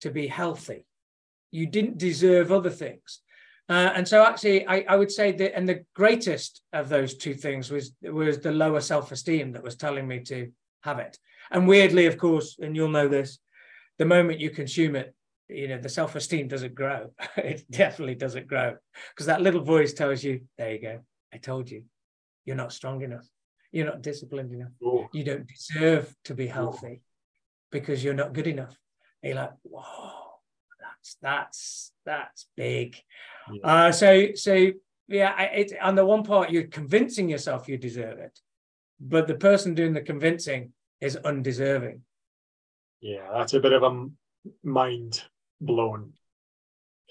[0.00, 0.84] to be healthy.
[1.52, 3.20] You didn't deserve other things.
[3.68, 7.34] Uh, and so, actually, I, I would say that, and the greatest of those two
[7.34, 10.50] things was was the lower self esteem that was telling me to
[10.82, 11.18] have it.
[11.52, 13.38] And weirdly, of course, and you'll know this,
[13.98, 15.14] the moment you consume it,
[15.54, 17.10] you know the self-esteem doesn't grow.
[17.36, 18.76] It definitely doesn't grow.
[19.10, 21.00] Because that little voice tells you there you go.
[21.32, 21.84] I told you.
[22.44, 23.26] You're not strong enough.
[23.70, 24.72] You're not disciplined enough.
[25.12, 27.02] You don't deserve to be healthy
[27.70, 28.76] because you're not good enough.
[29.22, 30.22] And you're like whoa
[30.80, 32.96] that's that's that's big.
[33.52, 33.86] Yeah.
[33.88, 34.68] uh so so
[35.08, 38.38] yeah it, on the one part you're convincing yourself you deserve it
[39.00, 42.02] but the person doing the convincing is undeserving.
[43.00, 44.08] Yeah that's a bit of a
[44.62, 45.22] mind
[45.64, 46.12] blown.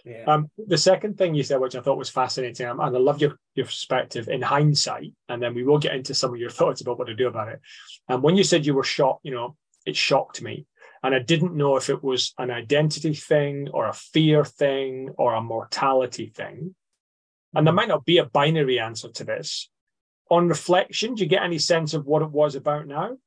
[0.05, 0.23] Yeah.
[0.25, 3.37] Um, the second thing you said, which I thought was fascinating, and I love your,
[3.55, 6.97] your perspective in hindsight, and then we will get into some of your thoughts about
[6.97, 7.61] what to do about it.
[8.07, 10.65] And um, when you said you were shocked, you know, it shocked me.
[11.03, 15.33] And I didn't know if it was an identity thing or a fear thing or
[15.33, 16.75] a mortality thing.
[17.55, 19.69] And there might not be a binary answer to this.
[20.29, 23.17] On reflection, do you get any sense of what it was about now?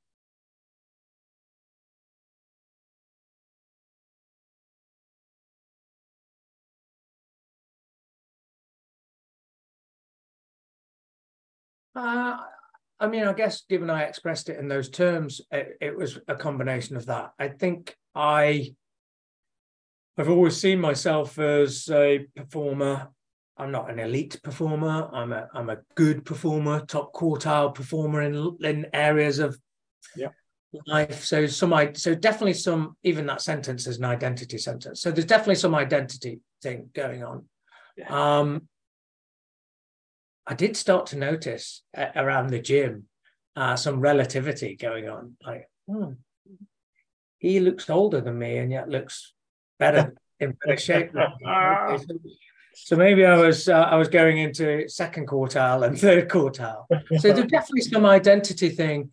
[11.94, 12.38] Uh,
[13.00, 16.34] I mean, I guess given I expressed it in those terms, it, it was a
[16.34, 17.32] combination of that.
[17.38, 18.74] I think I
[20.16, 23.08] I've always seen myself as a performer.
[23.56, 25.08] I'm not an elite performer.
[25.12, 29.58] I'm a I'm a good performer, top quartile performer in in areas of
[30.16, 30.28] yeah.
[30.86, 31.24] life.
[31.24, 35.00] So some I so definitely some even that sentence is an identity sentence.
[35.00, 37.44] So there's definitely some identity thing going on.
[37.96, 38.38] Yeah.
[38.38, 38.68] Um,
[40.46, 43.04] I did start to notice uh, around the gym
[43.56, 45.36] uh, some relativity going on.
[45.44, 46.12] Like, hmm,
[47.38, 49.32] he looks older than me and yet looks
[49.78, 51.12] better in better shape.
[52.74, 56.84] so maybe I was uh, I was going into second quartile and third quartile.
[57.18, 59.10] So there's definitely some identity thing.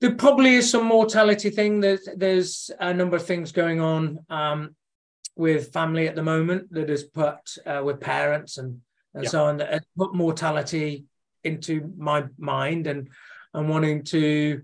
[0.00, 1.80] There probably is some mortality thing.
[1.80, 4.76] There's there's a number of things going on um,
[5.36, 8.80] with family at the moment that has put uh, with parents and
[9.16, 9.30] and yeah.
[9.30, 11.06] so on that put mortality
[11.42, 13.08] into my mind and
[13.52, 14.62] and wanting to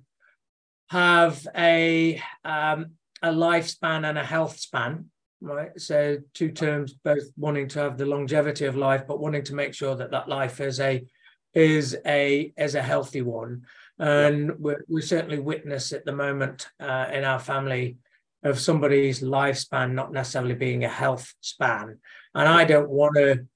[0.90, 5.06] have a um, a lifespan and a health span
[5.40, 9.54] right so two terms both wanting to have the longevity of life but wanting to
[9.54, 11.04] make sure that that life is a
[11.54, 13.62] is a is a healthy one,
[13.98, 14.54] and yeah.
[14.58, 17.98] we we certainly witness at the moment uh, in our family
[18.42, 21.98] of somebody's lifespan not necessarily being a health span,
[22.34, 23.46] and I don't want to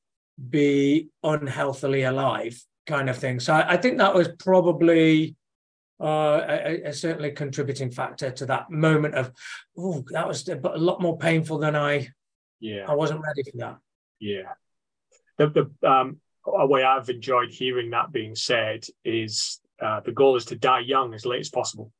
[0.50, 3.40] be unhealthily alive kind of thing.
[3.40, 5.34] So I, I think that was probably
[6.00, 9.32] uh, a, a, certainly contributing factor to that moment of,
[9.78, 12.08] oh, that was a, a lot more painful than I.
[12.60, 13.78] Yeah, I wasn't ready for that.
[14.18, 14.52] Yeah,
[15.36, 15.48] the
[15.80, 20.46] the um, a way I've enjoyed hearing that being said is uh, the goal is
[20.46, 21.92] to die young as late as possible.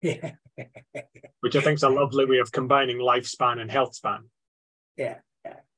[0.00, 0.32] Yeah,
[1.40, 4.24] which I think is a lovely way of combining lifespan and health span.
[4.96, 5.16] Yeah,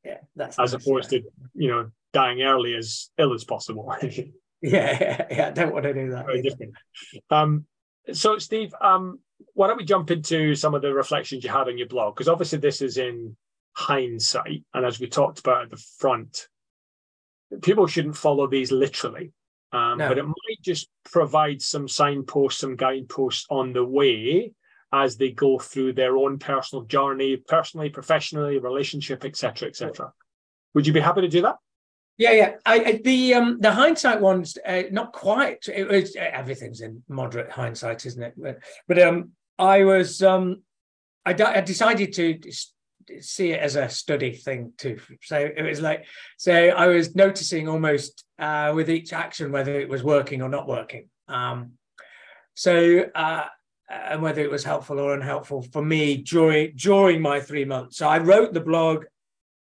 [0.08, 0.18] yeah, yeah.
[0.36, 1.22] That's as opposed to
[1.54, 3.94] you know dying early as ill as possible.
[4.62, 6.26] yeah, yeah, I don't want to do that.
[6.26, 6.74] Very different.
[7.30, 7.64] Um,
[8.12, 9.20] so, Steve, um,
[9.54, 12.14] why don't we jump into some of the reflections you had on your blog?
[12.14, 13.36] Because obviously, this is in
[13.76, 16.48] hindsight, and as we talked about at the front,
[17.62, 19.32] people shouldn't follow these literally,
[19.72, 20.08] um, no.
[20.08, 24.52] but it might just provide some signposts, some guideposts on the way
[24.92, 30.12] as they go through their own personal journey, personally, professionally, relationship, etc., etc.
[30.74, 31.56] Would you be happy to do that?
[32.16, 32.52] Yeah, yeah.
[32.66, 35.68] I, the um the hindsight ones, uh, not quite.
[35.72, 38.34] It was uh, everything's in moderate hindsight, isn't it?
[38.36, 40.62] But, but um, I was um,
[41.24, 42.40] I, I decided to
[43.20, 44.98] see it as a study thing too.
[45.22, 46.04] So it was like,
[46.36, 50.68] so I was noticing almost uh, with each action whether it was working or not
[50.68, 51.08] working.
[51.28, 51.72] Um,
[52.54, 53.44] so uh,
[53.88, 57.96] and whether it was helpful or unhelpful for me during during my three months.
[57.98, 59.04] So I wrote the blog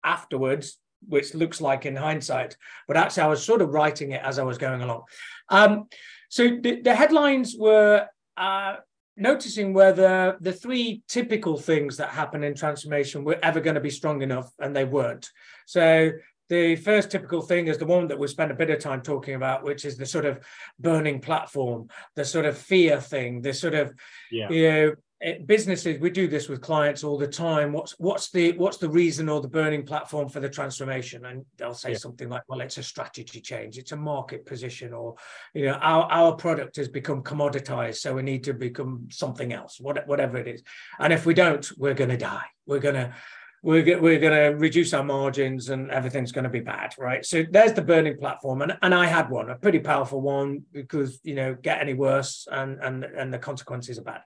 [0.04, 2.58] afterwards which looks like in hindsight,
[2.88, 5.04] but actually I was sort of writing it as I was going along.
[5.50, 5.88] Um,
[6.30, 8.78] so the, the, headlines were uh,
[9.16, 13.90] noticing whether the three typical things that happen in transformation were ever going to be
[13.90, 15.30] strong enough, and they weren't.
[15.66, 16.12] So
[16.50, 19.36] the first typical thing is the one that we spent a bit of time talking
[19.36, 20.46] about, which is the sort of
[20.80, 23.94] burning platform, the sort of fear thing, the sort of
[24.32, 24.50] yeah.
[24.50, 27.74] you know eh, businesses we do this with clients all the time.
[27.74, 31.26] What's what's the what's the reason or the burning platform for the transformation?
[31.26, 31.98] And they'll say yeah.
[31.98, 33.80] something like well it's a strategy change.
[33.80, 35.16] It's a market position or
[35.56, 39.80] you know our our product has become commoditized so we need to become something else
[39.80, 40.62] what, whatever it is.
[41.00, 42.46] And if we don't we're going to die.
[42.68, 43.14] We're going to
[43.64, 47.44] we're, we're going to reduce our margins and everything's going to be bad right so
[47.52, 51.36] there's the burning platform and, and i had one a pretty powerful one because you
[51.36, 54.22] know get any worse and and and the consequences are bad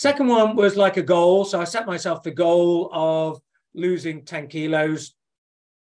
[0.00, 1.44] Second one was like a goal.
[1.44, 3.38] So I set myself the goal of
[3.74, 5.14] losing 10 kilos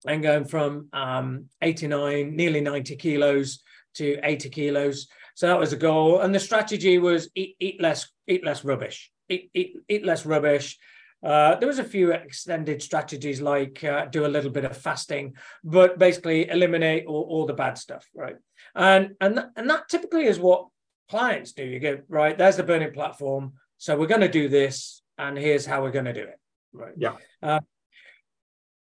[0.08, 3.62] and going from um, 89, nearly 90 kilos
[3.96, 5.10] to 80 kilos.
[5.36, 6.22] So that was a goal.
[6.22, 10.80] And the strategy was eat, eat less, eat less rubbish, eat, eat, eat less rubbish.
[11.26, 15.34] Uh, there was a few extended strategies like uh, do a little bit of fasting,
[15.64, 18.36] but basically eliminate all, all the bad stuff, right?
[18.76, 20.68] And and th- and that typically is what
[21.10, 21.64] clients do.
[21.64, 22.38] You go right.
[22.38, 23.54] There's the burning platform.
[23.78, 26.40] So we're going to do this, and here's how we're going to do it.
[26.74, 26.94] Right.
[26.96, 27.16] Yeah.
[27.42, 27.60] Uh,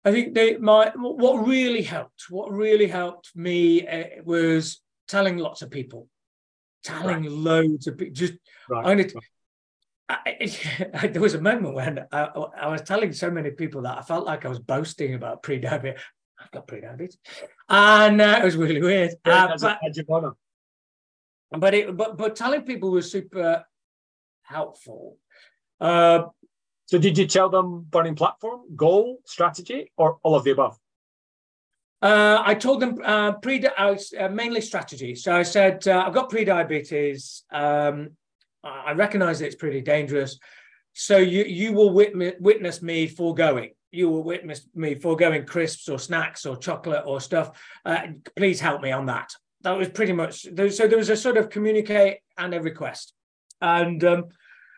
[0.04, 5.62] I think they, my what really helped, what really helped me uh, was telling lots
[5.62, 6.08] of people,
[6.82, 7.30] telling right.
[7.30, 8.14] loads of people.
[8.14, 8.34] Just
[8.68, 8.86] right.
[8.86, 9.10] I'm gonna,
[10.08, 12.28] I, I, there was a moment when I,
[12.60, 16.00] I, was telling so many people that I felt like I was boasting about pre-diabetes.
[16.38, 17.16] I've got pre-diabetes,
[17.68, 19.12] and uh, it was really weird.
[19.24, 19.80] Uh, but,
[21.50, 23.64] but it, but but telling people was super
[24.42, 25.16] helpful.
[25.80, 26.24] Uh,
[26.86, 30.78] so, did you tell them burning platform, goal, strategy, or all of the above?
[32.02, 35.14] Uh, I told them uh, pre uh, mainly strategy.
[35.14, 37.44] So I said uh, I've got pre-diabetes.
[37.50, 38.10] Um,
[38.64, 40.38] I recognise it's pretty dangerous.
[40.92, 43.70] So you you will witness, witness me foregoing.
[43.90, 47.60] You will witness me foregoing crisps or snacks or chocolate or stuff.
[47.84, 49.32] Uh, please help me on that.
[49.62, 50.86] That was pretty much so.
[50.88, 53.14] There was a sort of communicate and a request
[53.64, 54.24] and um,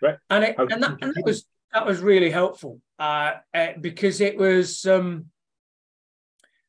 [0.00, 0.16] right.
[0.30, 4.36] and it, and that, and that was that was really helpful uh, uh, because it
[4.36, 5.26] was um,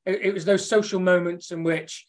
[0.06, 2.06] it, it, was those social moments in which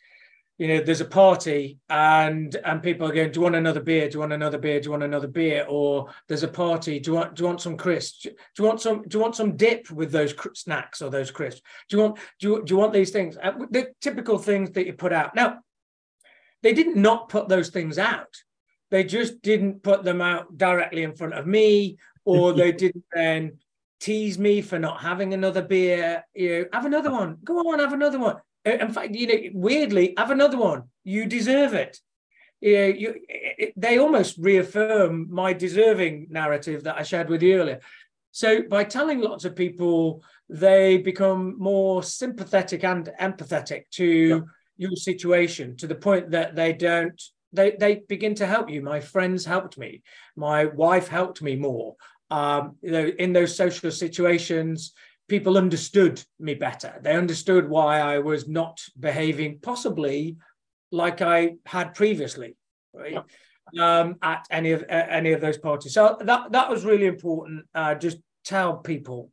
[0.58, 4.08] you know there's a party and and people are going do you want another beer?
[4.08, 4.80] Do you want another beer?
[4.80, 5.64] Do you want another beer?
[5.68, 8.24] Or there's a party do you want do you want some crisps?
[8.24, 11.62] Do you want some do you want some dip with those snacks or those crisps?
[11.88, 13.36] Do you want do you, do you want these things?
[13.36, 15.34] The typical things that you put out.
[15.34, 15.60] Now
[16.62, 18.36] they didn't not put those things out.
[18.90, 23.58] They just didn't put them out directly in front of me, or they didn't then
[24.00, 26.24] tease me for not having another beer.
[26.34, 27.38] You know, have another one.
[27.44, 28.36] Go on, have another one.
[28.72, 30.84] In fact, you know, weirdly, have another one.
[31.04, 31.98] You deserve it.
[32.60, 37.60] You know, you, it, they almost reaffirm my deserving narrative that I shared with you
[37.60, 37.80] earlier.
[38.32, 45.76] So by telling lots of people, they become more sympathetic and empathetic to your situation
[45.76, 47.20] to the point that they don't
[47.52, 48.82] they they begin to help you.
[48.82, 50.02] My friends helped me.
[50.36, 51.96] My wife helped me more.
[52.30, 54.92] Um, you know, in those social situations,
[55.28, 56.98] people understood me better.
[57.02, 60.36] They understood why I was not behaving possibly
[60.90, 62.56] like I had previously,
[62.92, 63.18] right?
[63.72, 64.00] Yeah.
[64.00, 65.92] Um, at any of any of those parties.
[65.92, 67.66] So that that was really important.
[67.74, 69.30] Uh, just tell people.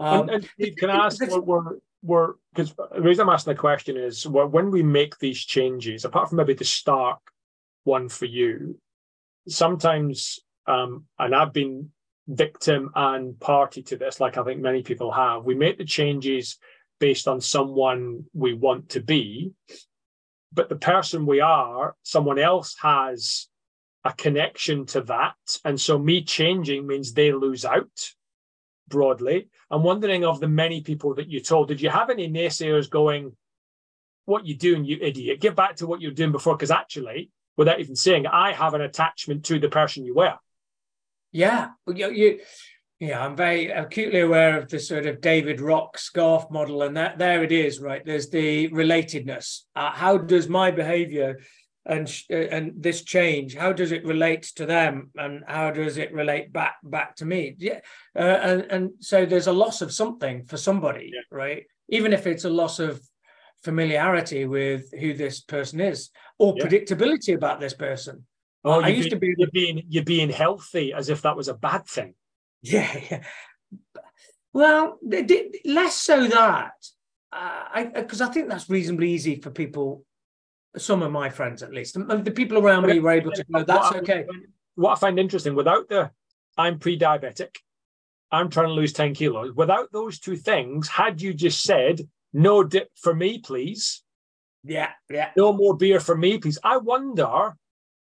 [0.00, 3.60] Um, and, and can I ask what we're we're because the reason I'm asking the
[3.60, 7.20] question is when we make these changes, apart from maybe the stark
[7.84, 8.80] one for you,
[9.48, 11.90] sometimes um, and I've been
[12.28, 15.44] victim and party to this, like I think many people have.
[15.44, 16.58] We make the changes
[17.00, 19.52] based on someone we want to be,
[20.52, 23.48] but the person we are, someone else has
[24.04, 25.34] a connection to that.
[25.64, 28.10] And so me changing means they lose out
[28.88, 29.48] broadly.
[29.70, 33.36] I'm wondering of the many people that you told, did you have any naysayers going,
[34.24, 35.40] what you doing, you idiot?
[35.40, 38.82] Get back to what you're doing before, because actually, without even saying, I have an
[38.82, 40.36] attachment to the person you were.
[41.32, 42.40] Yeah, you, you
[43.00, 47.18] yeah, I'm very acutely aware of the sort of David Rock scarf model, and that
[47.18, 48.04] there it is, right?
[48.04, 49.62] There's the relatedness.
[49.76, 51.38] Uh, how does my behavior
[51.88, 56.12] and uh, and this change, how does it relate to them, and how does it
[56.12, 57.54] relate back back to me?
[57.58, 57.80] Yeah,
[58.16, 61.20] uh, and and so there's a loss of something for somebody, yeah.
[61.30, 61.64] right?
[61.88, 63.00] Even if it's a loss of
[63.64, 66.64] familiarity with who this person is or yeah.
[66.64, 68.24] predictability about this person.
[68.64, 71.54] Oh, I used to be you're being you're being healthy as if that was a
[71.54, 72.14] bad thing.
[72.62, 73.22] Yeah, yeah.
[74.52, 74.98] Well,
[75.64, 76.72] less so that
[77.32, 80.04] uh, I because I think that's reasonably easy for people.
[80.76, 83.62] Some of my friends, at least, the people around me, were able to go.
[83.64, 84.26] That's okay.
[84.74, 86.10] What I find interesting, without the,
[86.56, 87.56] I'm pre-diabetic,
[88.30, 89.54] I'm trying to lose ten kilos.
[89.54, 94.02] Without those two things, had you just said no dip for me, please.
[94.62, 95.30] Yeah, yeah.
[95.36, 96.58] No more beer for me, please.
[96.62, 97.56] I wonder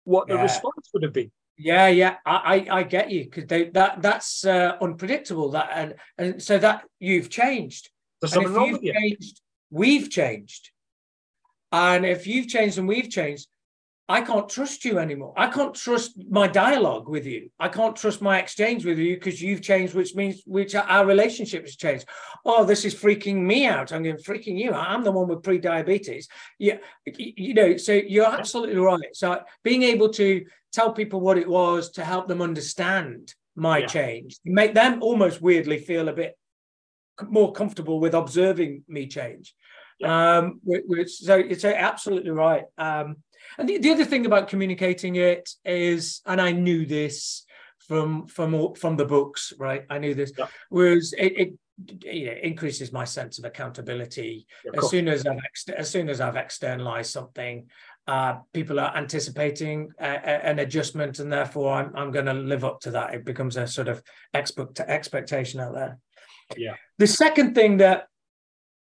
[0.08, 0.43] what the yeah.
[0.43, 1.32] response would have been.
[1.58, 5.52] Yeah, yeah, I I, I get you because that that's uh, unpredictable.
[5.52, 7.89] That and and so that you've changed.
[8.22, 8.93] There's something wrong with you.
[8.93, 10.72] Changed, we've changed,
[11.72, 13.48] and if you've changed and we've changed,
[14.10, 15.34] I can't trust you anymore.
[15.36, 17.50] I can't trust my dialogue with you.
[17.60, 21.63] I can't trust my exchange with you because you've changed, which means which our relationship
[21.63, 22.06] has changed.
[22.46, 23.91] Oh, this is freaking me out.
[23.91, 24.72] I'm going freaking you.
[24.72, 26.30] I'm the one with pre-diabetes.
[26.58, 27.76] Yeah, you know.
[27.76, 29.13] So you're absolutely right.
[29.13, 33.88] So being able to tell people what it was to help them understand my yeah.
[33.88, 36.38] change, make them almost weirdly feel a bit
[37.27, 39.53] more comfortable with observing me change.
[39.99, 40.38] Yeah.
[40.38, 42.65] Um, which, so it's absolutely right.
[42.77, 43.17] Um,
[43.58, 47.45] and the, the other thing about communicating it is, and I knew this
[47.88, 49.86] from from from the books, right?
[49.89, 50.47] I knew this yeah.
[50.69, 51.53] was it, it
[52.03, 54.47] you know, increases my sense of accountability.
[54.65, 57.69] Yeah, as soon as I've ex- as soon as I've externalized something,
[58.08, 62.65] uh, people are anticipating a, a, an adjustment, and therefore I'm I'm going to live
[62.65, 63.13] up to that.
[63.13, 64.01] It becomes a sort of
[64.34, 65.97] expect expectation out there.
[66.56, 66.76] Yeah.
[66.98, 68.08] The second thing that,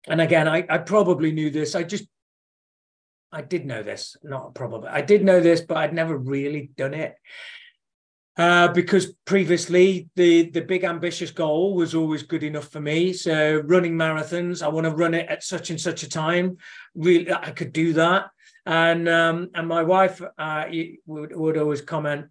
[0.08, 1.74] and again, I I probably knew this.
[1.74, 2.06] I just
[3.32, 4.88] I did know this, not probably.
[4.88, 7.14] I did know this, but I'd never really done it.
[8.36, 13.12] Uh, because previously the the big ambitious goal was always good enough for me.
[13.12, 16.56] So running marathons, I want to run it at such and such a time.
[16.94, 18.30] Really, I could do that.
[18.64, 20.64] And um, and my wife uh,
[21.06, 22.26] would would always comment,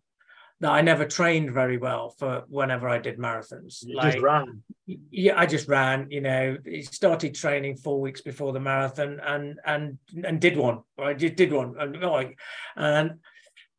[0.62, 3.84] that I never trained very well for whenever I did marathons.
[3.86, 4.62] You like, just ran.
[4.86, 6.08] Yeah, I just ran.
[6.10, 10.80] You know, started training four weeks before the marathon, and and and did one.
[10.98, 12.38] I just did one, and like,
[12.76, 13.20] and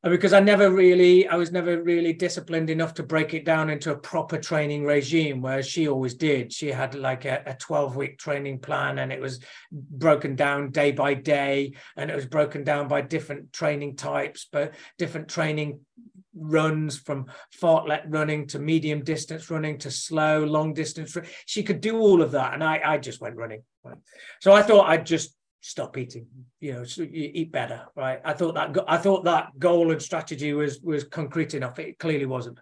[0.03, 3.93] because I never really, I was never really disciplined enough to break it down into
[3.93, 6.55] a proper training regime, whereas she always did.
[6.55, 9.41] She had like a, a 12 week training plan and it was
[9.71, 14.73] broken down day by day and it was broken down by different training types, but
[14.97, 15.81] different training
[16.37, 17.27] runs from
[17.61, 21.17] fartlek running to medium distance running to slow long distance
[21.47, 22.55] she could do all of that.
[22.55, 23.63] And i i just went running.
[24.41, 26.27] So i thought i'd just stop eating
[26.61, 28.21] you know so you eat better right?
[28.25, 31.79] I thought that i thought that goal and strategy was was concrete enough.
[31.79, 32.59] It clearly wasn't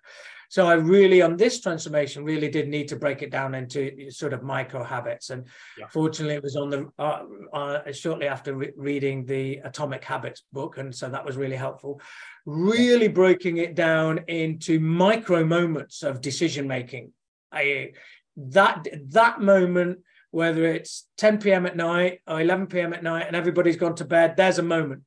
[0.48, 4.32] so i really on this transformation really did need to break it down into sort
[4.32, 5.46] of micro habits and
[5.78, 5.86] yeah.
[5.88, 10.78] fortunately it was on the uh, uh, shortly after re- reading the atomic habits book
[10.78, 12.00] and so that was really helpful
[12.48, 17.12] really breaking it down into micro moments of decision making.
[17.52, 17.92] I,
[18.36, 19.98] that that moment,
[20.30, 21.66] whether it's 10 p.m.
[21.66, 22.94] at night or 11 p.m.
[22.94, 25.02] at night, and everybody's gone to bed, there's a moment.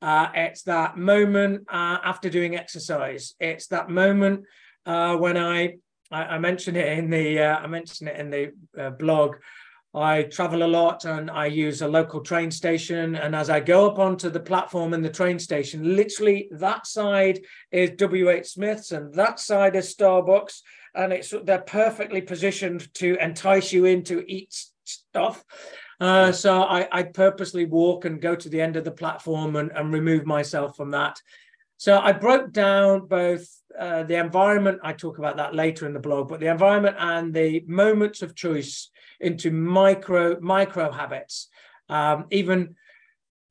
[0.00, 3.34] Uh, it's that moment uh, after doing exercise.
[3.40, 4.44] It's that moment
[4.86, 5.78] uh, when I,
[6.10, 9.36] I, I mentioned it in the uh, I mentioned it in the uh, blog
[9.94, 13.16] I travel a lot and I use a local train station.
[13.16, 17.40] And as I go up onto the platform in the train station, literally that side
[17.72, 20.60] is WH Smith's and that side is Starbucks.
[20.94, 25.44] And it's they're perfectly positioned to entice you in to eat stuff.
[26.00, 29.72] Uh, so I, I, purposely walk and go to the end of the platform and,
[29.72, 31.20] and remove myself from that.
[31.76, 36.00] So I broke down both uh, the environment, I talk about that later in the
[36.00, 38.90] blog, but the environment and the moments of choice
[39.20, 41.48] into micro micro habits.
[41.88, 42.74] Um, even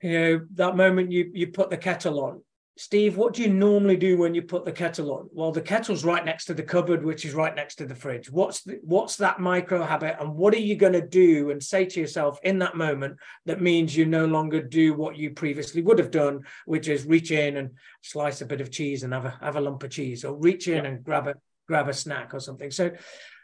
[0.02, 2.42] you know that moment you you put the kettle on.
[2.80, 5.28] Steve, what do you normally do when you put the kettle on?
[5.34, 8.30] Well, the kettle's right next to the cupboard, which is right next to the fridge.
[8.30, 11.86] What's the, what's that micro habit, and what are you going to do and say
[11.86, 15.98] to yourself in that moment that means you no longer do what you previously would
[15.98, 17.72] have done, which is reach in and
[18.04, 20.68] slice a bit of cheese and have a have a lump of cheese, or reach
[20.68, 20.90] in yeah.
[20.92, 21.36] and grab a
[21.68, 22.70] grab a snack or something.
[22.70, 22.92] So,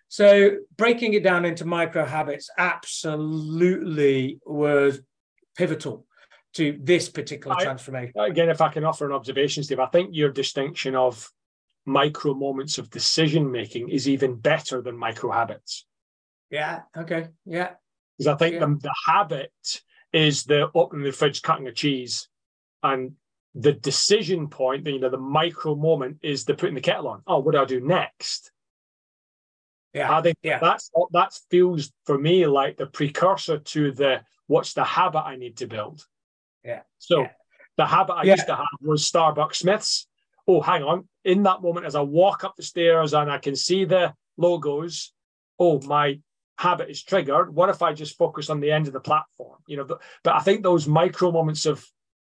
[0.10, 5.02] so breaking it down into micro habits absolutely was
[5.58, 6.06] pivotal
[6.54, 8.14] to this particular I, transformation.
[8.18, 11.30] Again, if I can offer an observation, Steve, I think your distinction of
[11.86, 15.86] micro moments of decision making is even better than micro habits.
[16.50, 16.82] Yeah.
[16.96, 17.28] Okay.
[17.46, 17.72] Yeah.
[18.18, 18.60] Because I think yeah.
[18.62, 19.52] the, the habit
[20.14, 22.30] is the opening the fridge, cutting a cheese,
[22.84, 23.14] and
[23.56, 27.22] the decision point, you know, the micro moment is the putting the kettle on.
[27.26, 28.52] Oh, what do I do next?
[29.94, 30.16] Yeah.
[30.16, 30.60] I think yeah.
[30.60, 35.58] that's that feels for me like the precursor to the what's the habit I need
[35.58, 36.06] to build.
[36.64, 36.82] Yeah.
[37.00, 37.32] So yeah.
[37.78, 38.34] the habit I yeah.
[38.34, 40.08] used to have was Starbucks Smiths.
[40.48, 41.08] Oh, hang on.
[41.24, 45.14] In that moment, as I walk up the stairs and I can see the logos,
[45.60, 46.20] oh, my
[46.58, 47.54] habit is triggered.
[47.54, 49.60] What if I just focus on the end of the platform?
[49.68, 51.86] You know, but, but I think those micro moments of,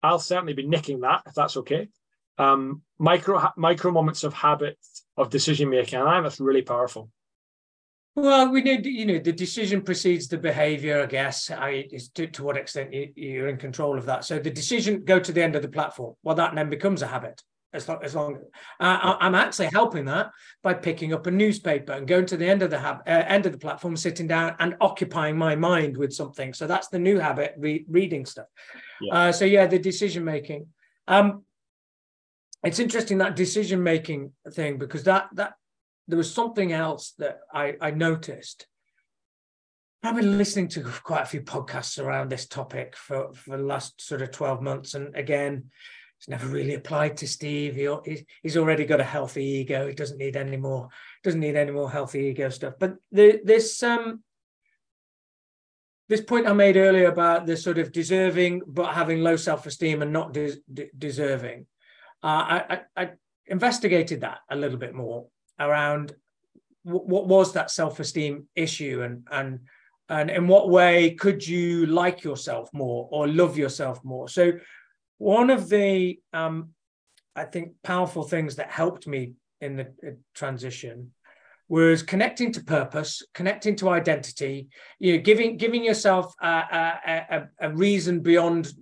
[0.02, 1.88] I'll certainly be nicking that if that's okay.
[2.38, 4.78] Um, micro micro moments of habit
[5.16, 7.10] of decision making, and I think that's really powerful.
[8.20, 11.50] Well, we need, you know, the decision precedes the behavior, I guess.
[11.50, 14.24] I, is to, to what extent you, are in control of that.
[14.24, 16.16] So the decision go to the end of the platform.
[16.24, 17.40] Well, that then becomes a habit.
[17.72, 18.38] As long, as long
[18.80, 20.30] uh, I'm actually helping that
[20.62, 23.46] by picking up a newspaper and going to the end of the hab- uh, end
[23.46, 26.54] of the platform, sitting down and occupying my mind with something.
[26.54, 28.46] So that's the new habit, re- reading stuff.
[29.00, 29.14] Yeah.
[29.14, 30.66] Uh, so yeah, the decision making.
[31.06, 31.44] Um,
[32.64, 35.52] it's interesting that decision making thing because that that
[36.08, 38.66] there was something else that I, I noticed.
[40.02, 44.00] I've been listening to quite a few podcasts around this topic for, for the last
[44.00, 44.94] sort of 12 months.
[44.94, 45.70] And again,
[46.18, 47.74] it's never really applied to Steve.
[47.74, 49.86] He, he's already got a healthy ego.
[49.86, 50.88] He doesn't need any more,
[51.22, 52.74] doesn't need any more healthy ego stuff.
[52.80, 54.22] But the, this um
[56.08, 60.10] this point I made earlier about the sort of deserving but having low self-esteem and
[60.10, 61.66] not de- de- deserving,
[62.22, 63.10] uh, I, I, I
[63.46, 65.26] investigated that a little bit more
[65.58, 66.14] around
[66.84, 69.60] what was that self-esteem issue and and
[70.08, 74.26] and in what way could you like yourself more or love yourself more?
[74.26, 74.52] So
[75.18, 76.70] one of the um,
[77.36, 81.12] i think powerful things that helped me in the transition
[81.68, 87.48] was connecting to purpose connecting to identity you know giving giving yourself a, a, a,
[87.68, 88.72] a reason beyond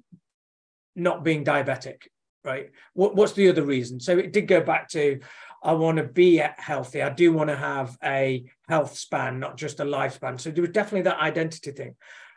[0.94, 2.02] not being diabetic
[2.46, 2.70] right?
[2.94, 3.98] What, what's the other reason?
[4.00, 5.18] So it did go back to
[5.66, 7.02] I want to be healthy.
[7.02, 10.40] I do want to have a health span, not just a lifespan.
[10.40, 11.96] So there was definitely that identity thing.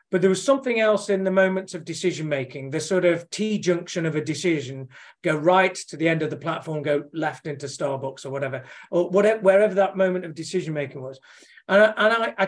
[0.09, 3.59] But there was something else in the moments of decision making, the sort of T
[3.59, 4.87] junction of a decision,
[5.21, 9.11] go right to the end of the platform, go left into Starbucks or whatever, or
[9.11, 11.19] whatever, wherever that moment of decision making was.
[11.67, 12.47] And, I, and I, I,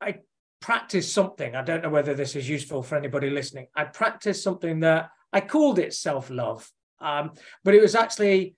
[0.00, 0.18] I
[0.62, 1.54] practiced something.
[1.54, 3.66] I don't know whether this is useful for anybody listening.
[3.76, 6.66] I practiced something that I called it self love,
[7.02, 7.32] um,
[7.64, 8.56] but it was actually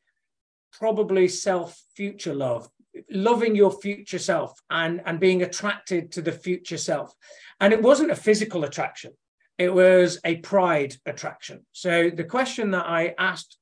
[0.78, 2.68] probably self future love
[3.10, 7.12] loving your future self and and being attracted to the future self.
[7.60, 9.12] And it wasn't a physical attraction.
[9.58, 11.64] It was a pride attraction.
[11.72, 13.56] So the question that i asked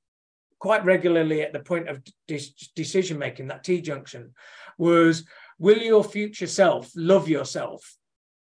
[0.59, 4.33] quite regularly at the point of de- decision making that t junction
[4.79, 5.25] was
[5.59, 7.97] will your future self love yourself?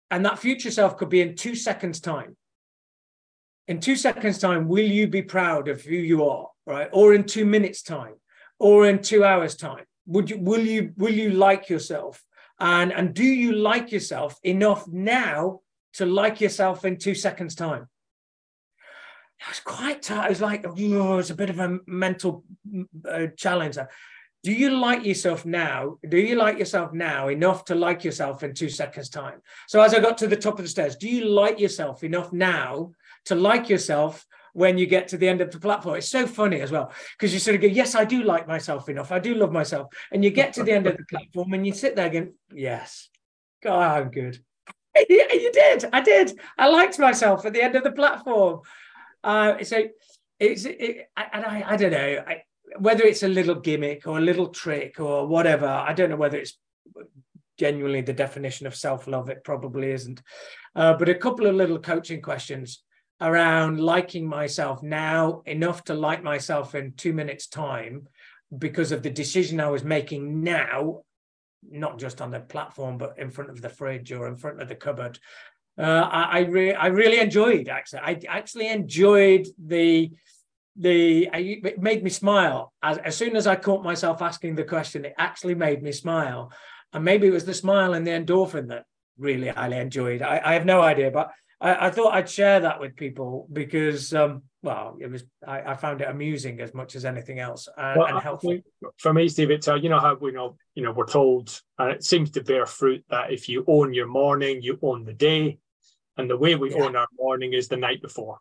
[0.09, 2.35] And that future self could be in 2 seconds time.
[3.67, 6.89] In 2 seconds time will you be proud of who you are right?
[6.91, 8.15] Or in 2 minutes time
[8.61, 12.23] or in two hours time would you will you will you like yourself
[12.59, 15.59] and and do you like yourself enough now
[15.93, 17.87] to like yourself in two seconds time
[19.41, 20.25] it was quite tough.
[20.25, 22.43] It was like, oh, it's a bit of a mental
[23.09, 23.75] uh, challenge.
[24.43, 25.97] Do you like yourself now?
[26.07, 29.41] Do you like yourself now enough to like yourself in two seconds' time?
[29.67, 32.31] So, as I got to the top of the stairs, do you like yourself enough
[32.31, 32.91] now
[33.25, 35.97] to like yourself when you get to the end of the platform.
[35.97, 38.89] It's so funny as well because you sort of go, Yes, I do like myself
[38.89, 39.11] enough.
[39.11, 39.87] I do love myself.
[40.11, 43.09] And you get to the end of the platform and you sit there again, Yes,
[43.63, 44.39] God, I'm good.
[45.09, 45.85] yeah, you did.
[45.93, 46.39] I did.
[46.57, 48.61] I liked myself at the end of the platform.
[49.23, 49.83] Uh, so
[50.39, 52.43] it's it, and I, I don't know I,
[52.79, 55.67] whether it's a little gimmick or a little trick or whatever.
[55.67, 56.57] I don't know whether it's
[57.57, 59.29] genuinely the definition of self love.
[59.29, 60.21] It probably isn't.
[60.75, 62.83] Uh, but a couple of little coaching questions
[63.21, 68.07] around liking myself now enough to like myself in two minutes' time
[68.57, 71.03] because of the decision I was making now,
[71.69, 74.67] not just on the platform, but in front of the fridge or in front of
[74.67, 75.19] the cupboard.
[75.77, 77.99] Uh, I I, re- I really enjoyed actually.
[77.99, 80.11] I actually enjoyed the
[80.75, 85.05] the it made me smile as, as soon as I caught myself asking the question.
[85.05, 86.51] It actually made me smile,
[86.91, 88.85] and maybe it was the smile and the endorphin that
[89.17, 90.21] really I enjoyed.
[90.21, 91.31] I, I have no idea, but
[91.61, 95.75] I, I, thought I'd share that with people because, um, well, it was I, I,
[95.75, 98.57] found it amusing as much as anything else and, well, and helpful.
[98.97, 101.91] For me, Steve, it's uh, you know how we know you know we're told, and
[101.91, 105.59] it seems to bear fruit that if you own your morning, you own the day,
[106.17, 106.81] and the way we yeah.
[106.81, 108.39] own our morning is the night before.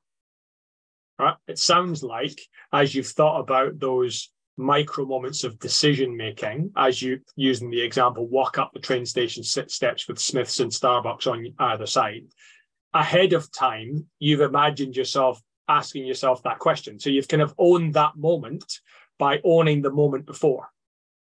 [1.19, 1.37] Right?
[1.47, 2.41] It sounds like
[2.73, 8.27] as you've thought about those micro moments of decision making, as you using the example,
[8.29, 12.25] walk up the train station, steps with Smiths and Starbucks on either side.
[12.93, 16.99] Ahead of time, you've imagined yourself asking yourself that question.
[16.99, 18.81] So you've kind of owned that moment
[19.19, 20.69] by owning the moment before.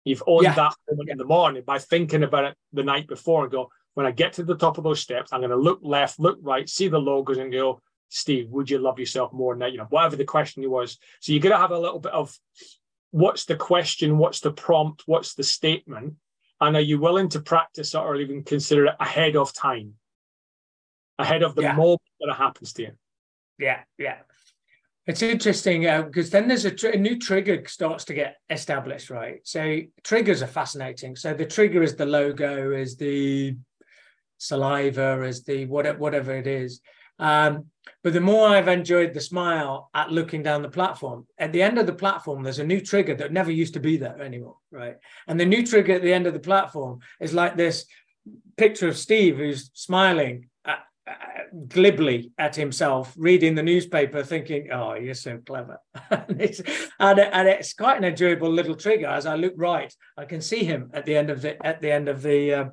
[0.04, 0.54] You've owned yeah.
[0.54, 1.12] that moment yeah.
[1.12, 4.32] in the morning by thinking about it the night before and go, when I get
[4.34, 6.98] to the top of those steps, I'm going to look left, look right, see the
[6.98, 9.72] logos and go, Steve, would you love yourself more than that?
[9.72, 10.98] You know, whatever the question was.
[11.20, 12.36] So you're going to have a little bit of
[13.12, 16.14] what's the question, what's the prompt, what's the statement,
[16.60, 19.94] and are you willing to practice it or even consider it ahead of time,
[21.20, 21.74] ahead of the yeah.
[21.74, 22.92] moment that it happens to you?
[23.58, 24.18] Yeah, yeah.
[25.06, 29.10] It's interesting because uh, then there's a, tr- a, new trigger starts to get established,
[29.10, 29.40] right?
[29.44, 31.16] So triggers are fascinating.
[31.16, 33.56] So the trigger is the logo, is the
[34.38, 36.80] saliva, is the whatever whatever it is.
[37.18, 37.66] Um,
[38.02, 41.78] but the more I've enjoyed the smile at looking down the platform, at the end
[41.78, 44.96] of the platform, there's a new trigger that never used to be there anymore, right?
[45.26, 47.86] And the new trigger at the end of the platform is like this
[48.56, 50.49] picture of Steve who's smiling
[51.68, 55.78] glibly at himself, reading the newspaper, thinking, "Oh, you're so clever,"
[56.10, 56.60] and, it's,
[56.98, 59.06] and, and it's quite an enjoyable little trigger.
[59.06, 61.90] As I look right, I can see him at the end of the at the
[61.90, 62.64] end of the uh,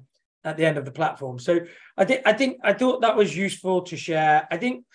[0.44, 1.40] at the end of the platform.
[1.40, 1.60] So
[1.98, 4.48] I think I think I thought that was useful to share.
[4.52, 4.86] I think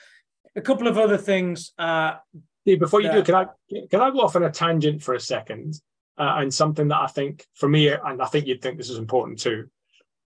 [0.57, 1.73] a couple of other things.
[1.79, 2.15] Uh,
[2.65, 3.47] before you do, can I
[3.91, 5.81] can I go off on a tangent for a second?
[6.19, 8.99] Uh, and something that I think for me, and I think you'd think this is
[8.99, 9.71] important too,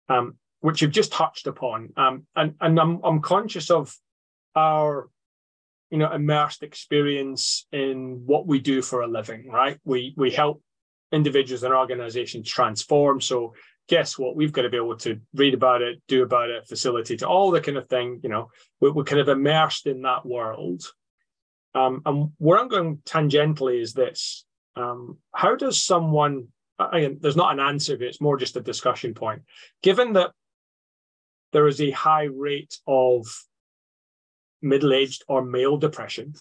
[0.10, 1.92] um, which you've just touched upon.
[1.98, 3.96] Um, and and I'm I'm conscious of
[4.56, 5.10] our
[5.90, 9.80] you know immersed experience in what we do for a living, right?
[9.84, 10.64] We we help
[11.12, 13.20] individuals and organizations transform.
[13.20, 13.54] So
[13.90, 14.36] guess what?
[14.36, 17.60] We've got to be able to read about it, do about it, facilitate all the
[17.60, 18.22] kind of thing.
[18.24, 18.50] You know,
[18.80, 20.84] we're, we're kind of immersed in that world.
[21.74, 24.46] Um, and where I'm going tangentially is this:
[24.76, 26.48] um, How does someone?
[26.80, 29.44] Again, there's not an answer, but it's more just a discussion point.
[29.84, 30.32] Given that
[31.52, 33.26] there is a high rate of
[34.62, 36.34] middle-aged or male depression,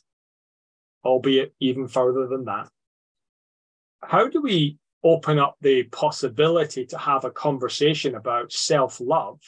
[1.04, 2.68] albeit even further than that,
[4.02, 9.40] how do we open up the possibility to have a conversation about self love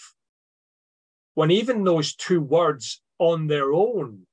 [1.34, 4.26] when even those two words on their own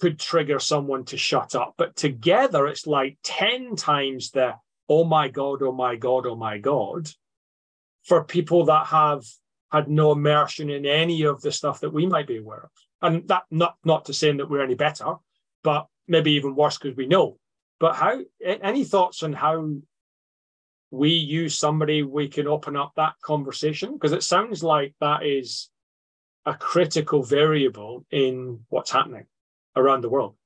[0.00, 1.74] could trigger someone to shut up.
[1.78, 4.54] But together, it's like 10 times the,
[4.88, 7.08] oh my God, oh my God, oh my God,
[8.04, 9.24] for people that have
[9.72, 12.70] had no immersion in any of the stuff that we might be aware of.
[13.02, 15.14] And that not not to say that we're any better,
[15.62, 17.38] but maybe even worse because we know.
[17.80, 18.20] But how?
[18.44, 19.74] Any thoughts on how
[20.90, 23.94] we use somebody we can open up that conversation?
[23.94, 25.70] Because it sounds like that is
[26.46, 29.26] a critical variable in what's happening
[29.76, 30.36] around the world.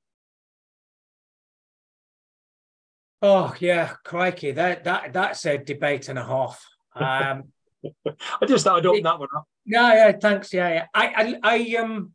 [3.21, 4.51] Oh yeah, crikey!
[4.51, 6.65] That that that's a debate and a half.
[6.95, 7.43] Um,
[8.41, 9.47] I just thought I'd open that one up.
[9.65, 10.53] Yeah, yeah, thanks.
[10.53, 10.85] Yeah, yeah.
[10.93, 11.07] I,
[11.43, 12.13] I, I um,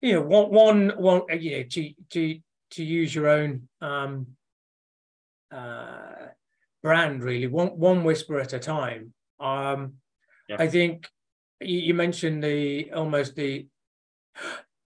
[0.00, 1.22] you know, one, one, one.
[1.38, 2.38] You know, to to
[2.72, 4.28] to use your own um,
[5.52, 6.28] uh,
[6.82, 9.12] brand, really, one one whisper at a time.
[9.38, 9.94] Um,
[10.48, 10.56] yeah.
[10.58, 11.08] I think
[11.60, 13.66] you, you mentioned the almost the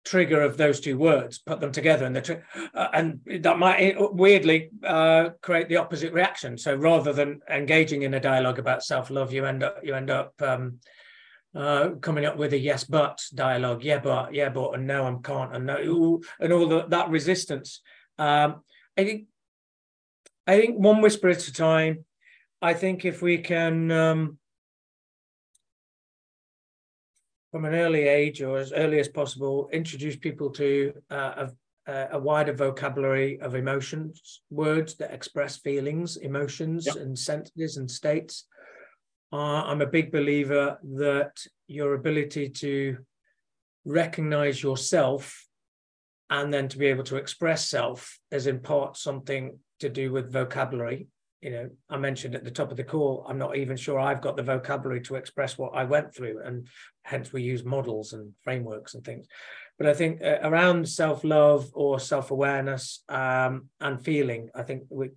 [0.09, 2.41] trigger of those two words, put them together, and tri-
[2.73, 6.57] uh, and that might weirdly uh, create the opposite reaction.
[6.57, 10.09] So rather than engaging in a dialogue about self love, you end up you end
[10.09, 10.79] up um,
[11.53, 15.15] uh, coming up with a yes but dialogue, yeah but yeah but and no I
[15.21, 17.81] can't and no and all the, that resistance.
[18.17, 18.63] Um,
[18.97, 19.27] I think
[20.47, 22.05] I think one whisper at a time.
[22.63, 24.38] I think if we can um,
[27.51, 31.47] from an early age or as early as possible, introduce people to uh,
[31.87, 36.97] a, a, wider vocabulary of emotions, words that express feelings, emotions, yep.
[36.97, 38.45] and senses and states.
[39.33, 41.37] Uh, I'm a big believer that
[41.67, 42.97] your ability to
[43.85, 45.45] recognize yourself
[46.29, 50.31] and then to be able to express self is in part something to do with
[50.31, 51.07] vocabulary
[51.41, 54.21] you know, I mentioned at the top of the call, I'm not even sure I've
[54.21, 56.67] got the vocabulary to express what I went through, and
[57.03, 59.25] hence we use models and frameworks and things.
[59.77, 65.11] But I think uh, around self-love or self-awareness um, and feeling, I think we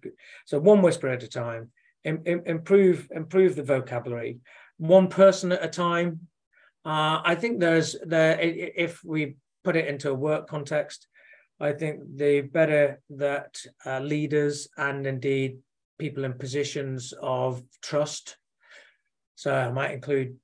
[0.44, 1.70] so one whisper at a time,
[2.04, 4.38] Im- improve improve the vocabulary,
[4.78, 6.28] one person at a time.
[6.84, 11.08] Uh, I think there's there if we put it into a work context,
[11.58, 15.58] I think the better that uh, leaders and indeed
[15.98, 18.36] people in positions of trust.
[19.34, 20.36] So I might include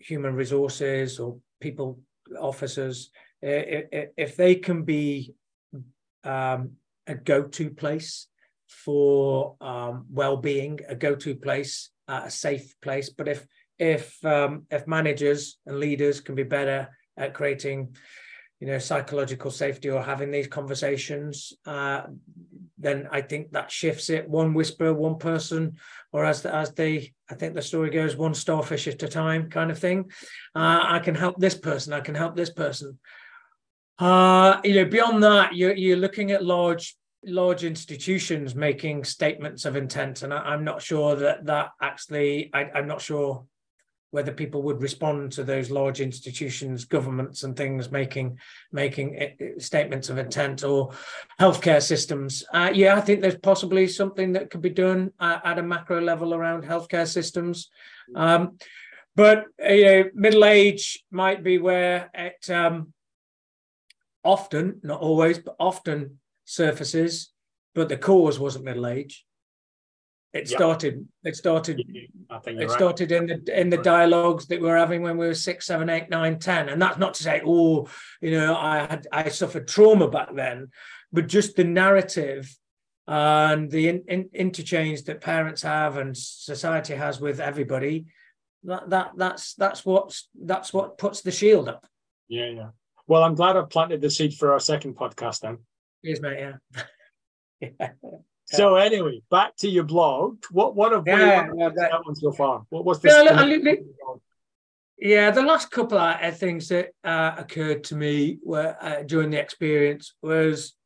[0.00, 2.00] human resources or people,
[2.40, 3.10] officers,
[3.42, 5.34] if they can be
[6.24, 6.72] um,
[7.06, 8.28] a go-to place
[8.68, 13.10] for um, well-being, a go-to place, uh, a safe place.
[13.10, 13.46] But if
[13.78, 17.96] if um, if managers and leaders can be better at creating
[18.62, 22.02] you know psychological safety or having these conversations uh,
[22.78, 24.28] then i think that shifts it.
[24.28, 25.78] One whisper one person
[26.12, 29.50] or as the, as they i think the story goes one starfish at a time
[29.50, 30.12] kind of thing.
[30.54, 33.00] Uh, i can help this person i can help this person.
[33.98, 39.74] Uh, you know beyond that you're, you're looking at large large institutions making statements of
[39.74, 43.44] intent and I, am not sure that that actually I, i'm not sure
[44.12, 48.38] whether people would respond to those large institutions, governments, and things making
[48.70, 50.90] making eh, eh, statements of intent or
[51.40, 52.44] healthcare systems.
[52.52, 56.00] Uh, yeah, I think there's possibly something that could be done uh, at a macro
[56.00, 57.70] level around healthcare systems.
[58.14, 58.58] Um,
[59.16, 62.92] but uh, you know, middle age might be where it um,
[64.22, 67.30] often, not always, but often surfaces.
[67.74, 69.24] But the cause wasn't middle age.
[70.32, 71.06] It started.
[71.24, 71.80] It started.
[71.80, 72.70] it right.
[72.70, 75.90] started in the in the dialogues that we were having when we were six, seven,
[75.90, 76.70] eight, nine, ten.
[76.70, 77.88] And that's not to say, oh,
[78.22, 80.68] you know, I had I suffered trauma back then,
[81.12, 82.56] but just the narrative
[83.06, 88.06] and the in, in, interchange that parents have and society has with everybody.
[88.64, 91.86] That that that's that's what that's what puts the shield up.
[92.28, 92.68] Yeah, yeah.
[93.06, 95.58] Well, I'm glad I planted the seed for our second podcast then.
[96.02, 96.38] Yes, mate.
[96.38, 96.82] Yeah.
[97.80, 97.88] yeah.
[98.52, 100.44] So anyway, back to your blog.
[100.50, 102.64] What what have yeah, we yeah, that, that one so far?
[102.70, 103.12] What was this?
[103.12, 103.22] Yeah,
[105.02, 109.40] yeah, the last couple of things that uh, occurred to me were uh, during the
[109.40, 110.81] experience was, uh,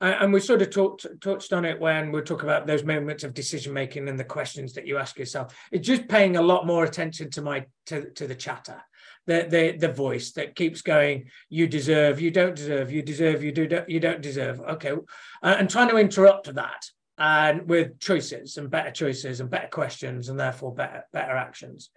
[0.00, 3.34] and we sort of talked touched on it when we talk about those moments of
[3.34, 5.54] decision making and the questions that you ask yourself.
[5.72, 8.82] It's just paying a lot more attention to my to to the chatter
[9.26, 13.52] the the the voice that keeps going you deserve you don't deserve you deserve you
[13.52, 14.60] do you don't deserve.
[14.60, 16.84] Okay uh, and trying to interrupt that
[17.16, 21.90] and with choices and better choices and better questions and therefore better better actions.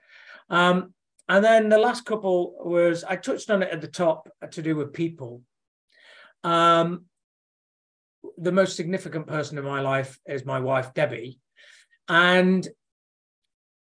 [0.50, 0.94] Um,
[1.30, 4.76] and then the last couple was i touched on it at the top to do
[4.76, 5.42] with people.
[6.44, 7.06] Um,
[8.38, 11.40] the most significant person in my life is my wife debbie
[12.08, 12.68] and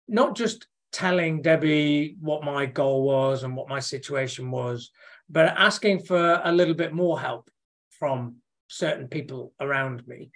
[0.09, 4.91] not just telling Debbie what my goal was and what my situation was,
[5.29, 7.51] but asking for a little bit more help
[7.91, 8.37] from
[8.69, 10.31] certain people around me.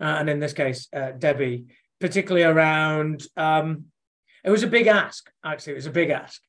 [0.00, 1.66] Uh, and in this case, uh, Debbie,
[2.00, 3.86] particularly around, um,
[4.44, 6.40] it was a big ask, actually, it was a big ask.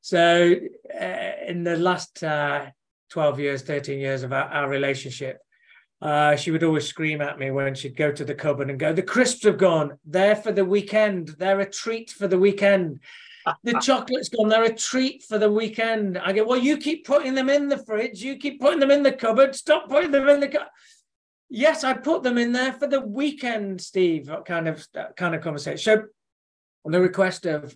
[0.00, 0.54] So
[0.94, 2.66] uh, in the last uh,
[3.10, 5.38] 12 years, 13 years of our, our relationship,
[6.02, 8.92] uh, she would always scream at me when she'd go to the cupboard and go,
[8.92, 9.98] The crisps have gone.
[10.04, 11.28] They're for the weekend.
[11.38, 13.00] They're a treat for the weekend.
[13.64, 14.48] The chocolate's gone.
[14.48, 16.18] They're a treat for the weekend.
[16.18, 18.22] I go, Well, you keep putting them in the fridge.
[18.22, 19.54] You keep putting them in the cupboard.
[19.54, 20.68] Stop putting them in the cupboard.
[21.48, 24.30] Yes, I put them in there for the weekend, Steve.
[24.44, 24.86] Kind of
[25.16, 25.78] kind of conversation.
[25.78, 26.02] So,
[26.84, 27.74] on the request of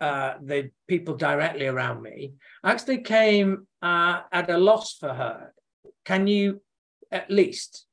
[0.00, 5.52] uh, the people directly around me, actually came uh, at a loss for her.
[6.04, 6.62] Can you
[7.10, 7.86] at least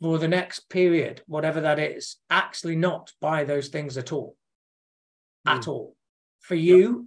[0.00, 4.36] for the next period, whatever that is, actually not buy those things at all.
[5.46, 5.58] Mm.
[5.58, 5.96] At all.
[6.40, 7.06] For you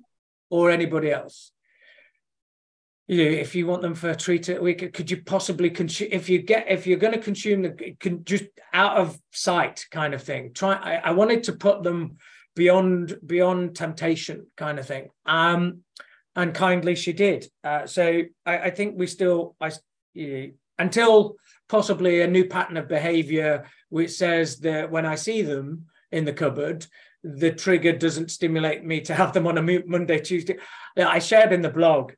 [0.49, 1.51] or anybody else.
[3.07, 6.09] You know, if you want them for a treat a week, could you possibly consume
[6.11, 10.15] if you get if you're going to consume the can just out of sight kind
[10.15, 10.53] of thing.
[10.53, 12.17] Try I, I wanted to put them
[12.55, 15.09] beyond beyond temptation kind of thing.
[15.25, 15.81] Um
[16.36, 17.47] and kindly she did.
[17.63, 19.71] Uh, so I, I think we still I
[20.15, 21.36] you know, until
[21.67, 26.34] possibly a new pattern of behavior which says that when I see them, in the
[26.34, 26.86] cupboard,
[27.23, 30.57] the trigger doesn't stimulate me to have them on a Monday, Tuesday.
[30.97, 32.13] I shared in the blog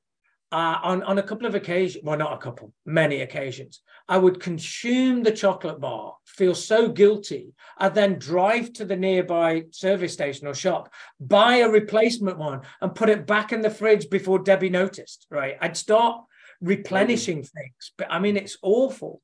[0.51, 4.39] uh, on, on a couple of occasions, well, not a couple, many occasions, I would
[4.39, 7.53] consume the chocolate bar, feel so guilty.
[7.77, 12.95] I'd then drive to the nearby service station or shop, buy a replacement one, and
[12.95, 15.57] put it back in the fridge before Debbie noticed, right?
[15.59, 16.21] I'd start
[16.61, 17.91] replenishing things.
[17.97, 19.21] But I mean, it's awful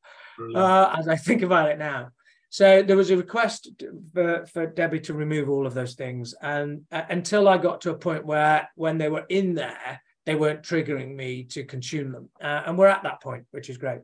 [0.56, 2.10] uh, as I think about it now.
[2.50, 3.82] So there was a request
[4.14, 6.36] for, for Debbie to remove all of those things.
[6.40, 10.36] And uh, until I got to a point where when they were in there, they
[10.36, 12.30] weren't triggering me to consume them.
[12.40, 14.02] Uh, and we're at that point, which is great.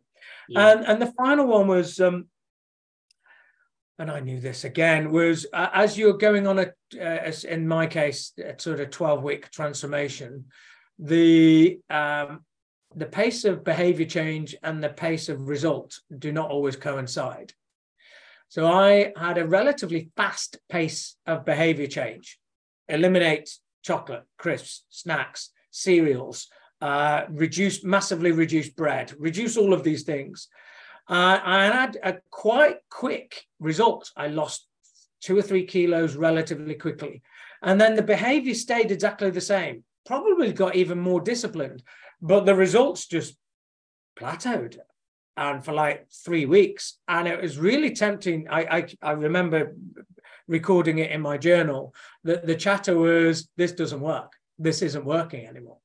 [0.47, 0.71] Yeah.
[0.71, 2.27] And, and the final one was, um,
[3.99, 7.85] and I knew this again, was uh, as you're going on a, uh, in my
[7.85, 10.45] case, a sort of 12 week transformation,
[10.97, 12.43] the um,
[12.99, 17.53] the pace of behavior change and the pace of result do not always coincide.
[18.49, 22.39] So I had a relatively fast pace of behavior change.
[22.87, 23.49] Eliminate
[23.83, 26.47] chocolate, crisps, snacks, cereals,
[26.81, 30.47] uh, reduce massively reduce bread, reduce all of these things.
[31.07, 34.11] Uh, I had a quite quick result.
[34.15, 34.67] I lost
[35.21, 37.21] two or three kilos relatively quickly.
[37.61, 41.83] And then the behavior stayed exactly the same, probably got even more disciplined,
[42.21, 43.37] but the results just
[44.19, 44.77] plateaued
[45.37, 46.97] and for like three weeks.
[47.07, 48.47] And it was really tempting.
[48.49, 49.75] I, I, I remember
[50.47, 51.93] recording it in my journal
[52.25, 54.33] that the chatter was, this doesn't work.
[54.57, 55.77] This isn't working anymore.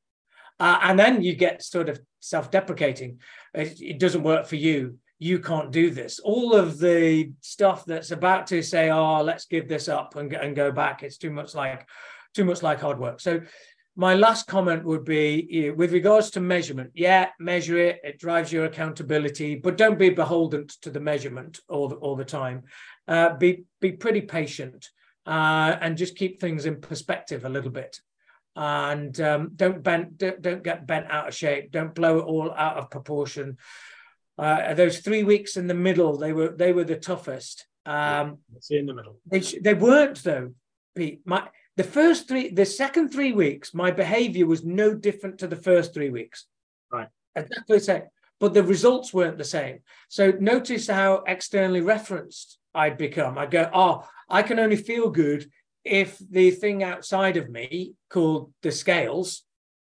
[0.59, 3.21] Uh, and then you get sort of self-deprecating.
[3.53, 4.99] It, it, doesn't work for you.
[5.19, 6.19] You can't do this.
[6.19, 10.55] All of the stuff that's about to say, "Oh, let's give this up and, and
[10.55, 11.87] go back." It's too much like
[12.35, 13.21] too much like hard work.
[13.21, 13.41] So,
[13.97, 16.91] my last comment would be with regards to measurement.
[16.95, 18.01] Yeah, measure it.
[18.03, 22.25] It drives your accountability, but don't be beholden to the measurement all the, all the
[22.25, 22.65] time.
[23.07, 24.89] Uh, be be pretty patient
[25.27, 28.01] uh, and just keep things in perspective a little bit
[28.57, 32.53] and um, don't bend don't, don't, get bent out of shape don't blow it all
[32.53, 33.57] out of proportion
[34.39, 38.39] uh, those three weeks in the middle they were they were the toughest um
[38.71, 40.53] yeah, in the middle they, they weren't though
[40.95, 41.47] pete my
[41.77, 45.95] the first three the second three weeks my behavior was no different to the first
[45.95, 46.47] three weeks.
[46.93, 47.09] Right.
[47.37, 48.03] Exactly the same
[48.41, 49.79] but the results weren't the same.
[50.09, 53.39] So notice how externally referenced i'd become.
[53.39, 55.51] I go oh i can only feel good
[55.85, 59.43] if the thing outside of me called the scales,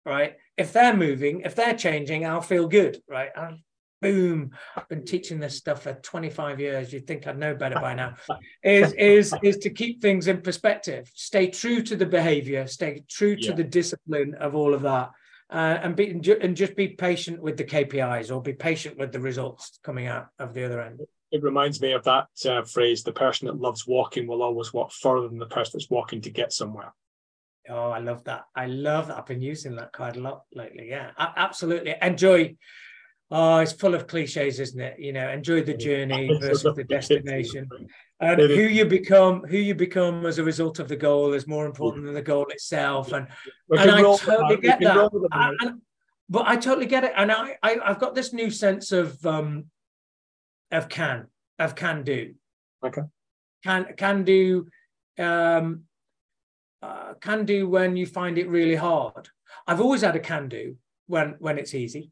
[0.05, 3.31] right, if they're moving, if they're changing, I'll feel good, right?
[3.35, 3.61] And
[4.05, 6.93] boom, I've been teaching this stuff for 25 years.
[6.93, 8.17] You'd think I'd know better by now.
[8.63, 13.35] is is is to keep things in perspective, stay true to the behavior, stay true
[13.35, 13.55] to yeah.
[13.55, 15.11] the discipline of all of that.
[15.51, 19.21] Uh, and be and just be patient with the KPIs or be patient with the
[19.21, 21.01] results coming out of the other end
[21.31, 24.93] it reminds me of that uh, phrase the person that loves walking will always walk
[24.93, 26.95] further than the person that's walking to get somewhere
[27.69, 30.89] oh i love that i love that i've been using that quite a lot lately
[30.89, 32.55] yeah absolutely enjoy
[33.31, 34.99] oh it's full of cliches isn't it?
[34.99, 37.69] You know enjoy the journey versus the destination.
[38.21, 41.67] and who you become who you become as a result of the goal is more
[41.67, 43.27] important than the goal itself and,
[43.71, 45.11] and i totally get that.
[45.61, 45.81] and,
[46.31, 49.65] but i totally get it and I, I i've got this new sense of um
[50.71, 51.27] of can
[51.59, 52.35] of can do.
[52.85, 53.03] Okay.
[53.63, 54.67] Can can do
[55.19, 55.85] um,
[56.83, 59.29] uh, can do when you find it really hard.
[59.67, 62.11] I've always had a can do when when it's easy,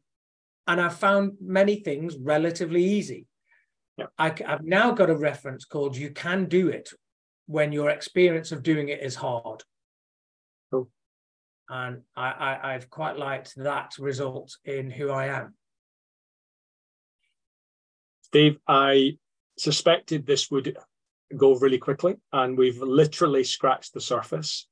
[0.67, 3.27] and I've found many things relatively easy.
[3.97, 4.05] Yeah.
[4.17, 6.89] I, I've now got a reference called you can do it
[7.45, 9.63] when your experience of doing it is hard.
[10.71, 10.89] Cool.
[11.69, 15.53] And I, I I've quite liked that result in who I am.
[18.31, 19.17] Dave, I
[19.57, 20.75] suspected this would
[21.37, 24.67] go really quickly, and we've literally scratched the surface.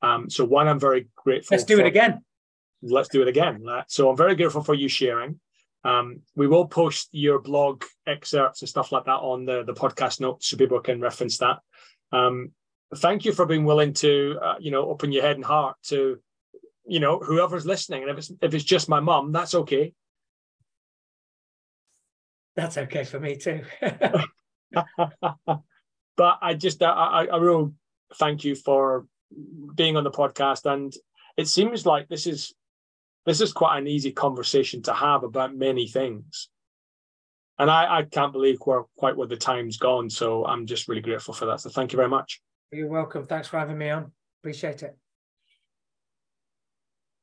[0.00, 1.54] Um, so one, I'm very grateful.
[1.54, 2.24] Let's do for, it again.
[2.84, 3.64] Let's do it again.
[3.88, 5.40] So I'm very grateful for you sharing.
[5.84, 10.20] Um, we will post your blog excerpts and stuff like that on the, the podcast
[10.20, 11.58] notes so people can reference that.
[12.12, 12.52] Um,
[12.96, 16.18] thank you for being willing to, uh, you know, open your head and heart to,
[16.86, 18.02] you know, whoever's listening.
[18.02, 19.92] And if it's if it's just my mum, that's okay
[22.56, 23.62] that's okay for me too.
[26.16, 27.70] but I just I, I really
[28.16, 29.06] thank you for
[29.74, 30.92] being on the podcast, and
[31.36, 32.54] it seems like this is
[33.26, 36.48] this is quite an easy conversation to have about many things.
[37.58, 40.10] And I, I can't believe we're quite where the time's gone.
[40.10, 41.60] So I'm just really grateful for that.
[41.60, 42.40] So thank you very much.
[42.72, 43.26] You're welcome.
[43.26, 44.10] Thanks for having me on.
[44.42, 44.96] Appreciate it.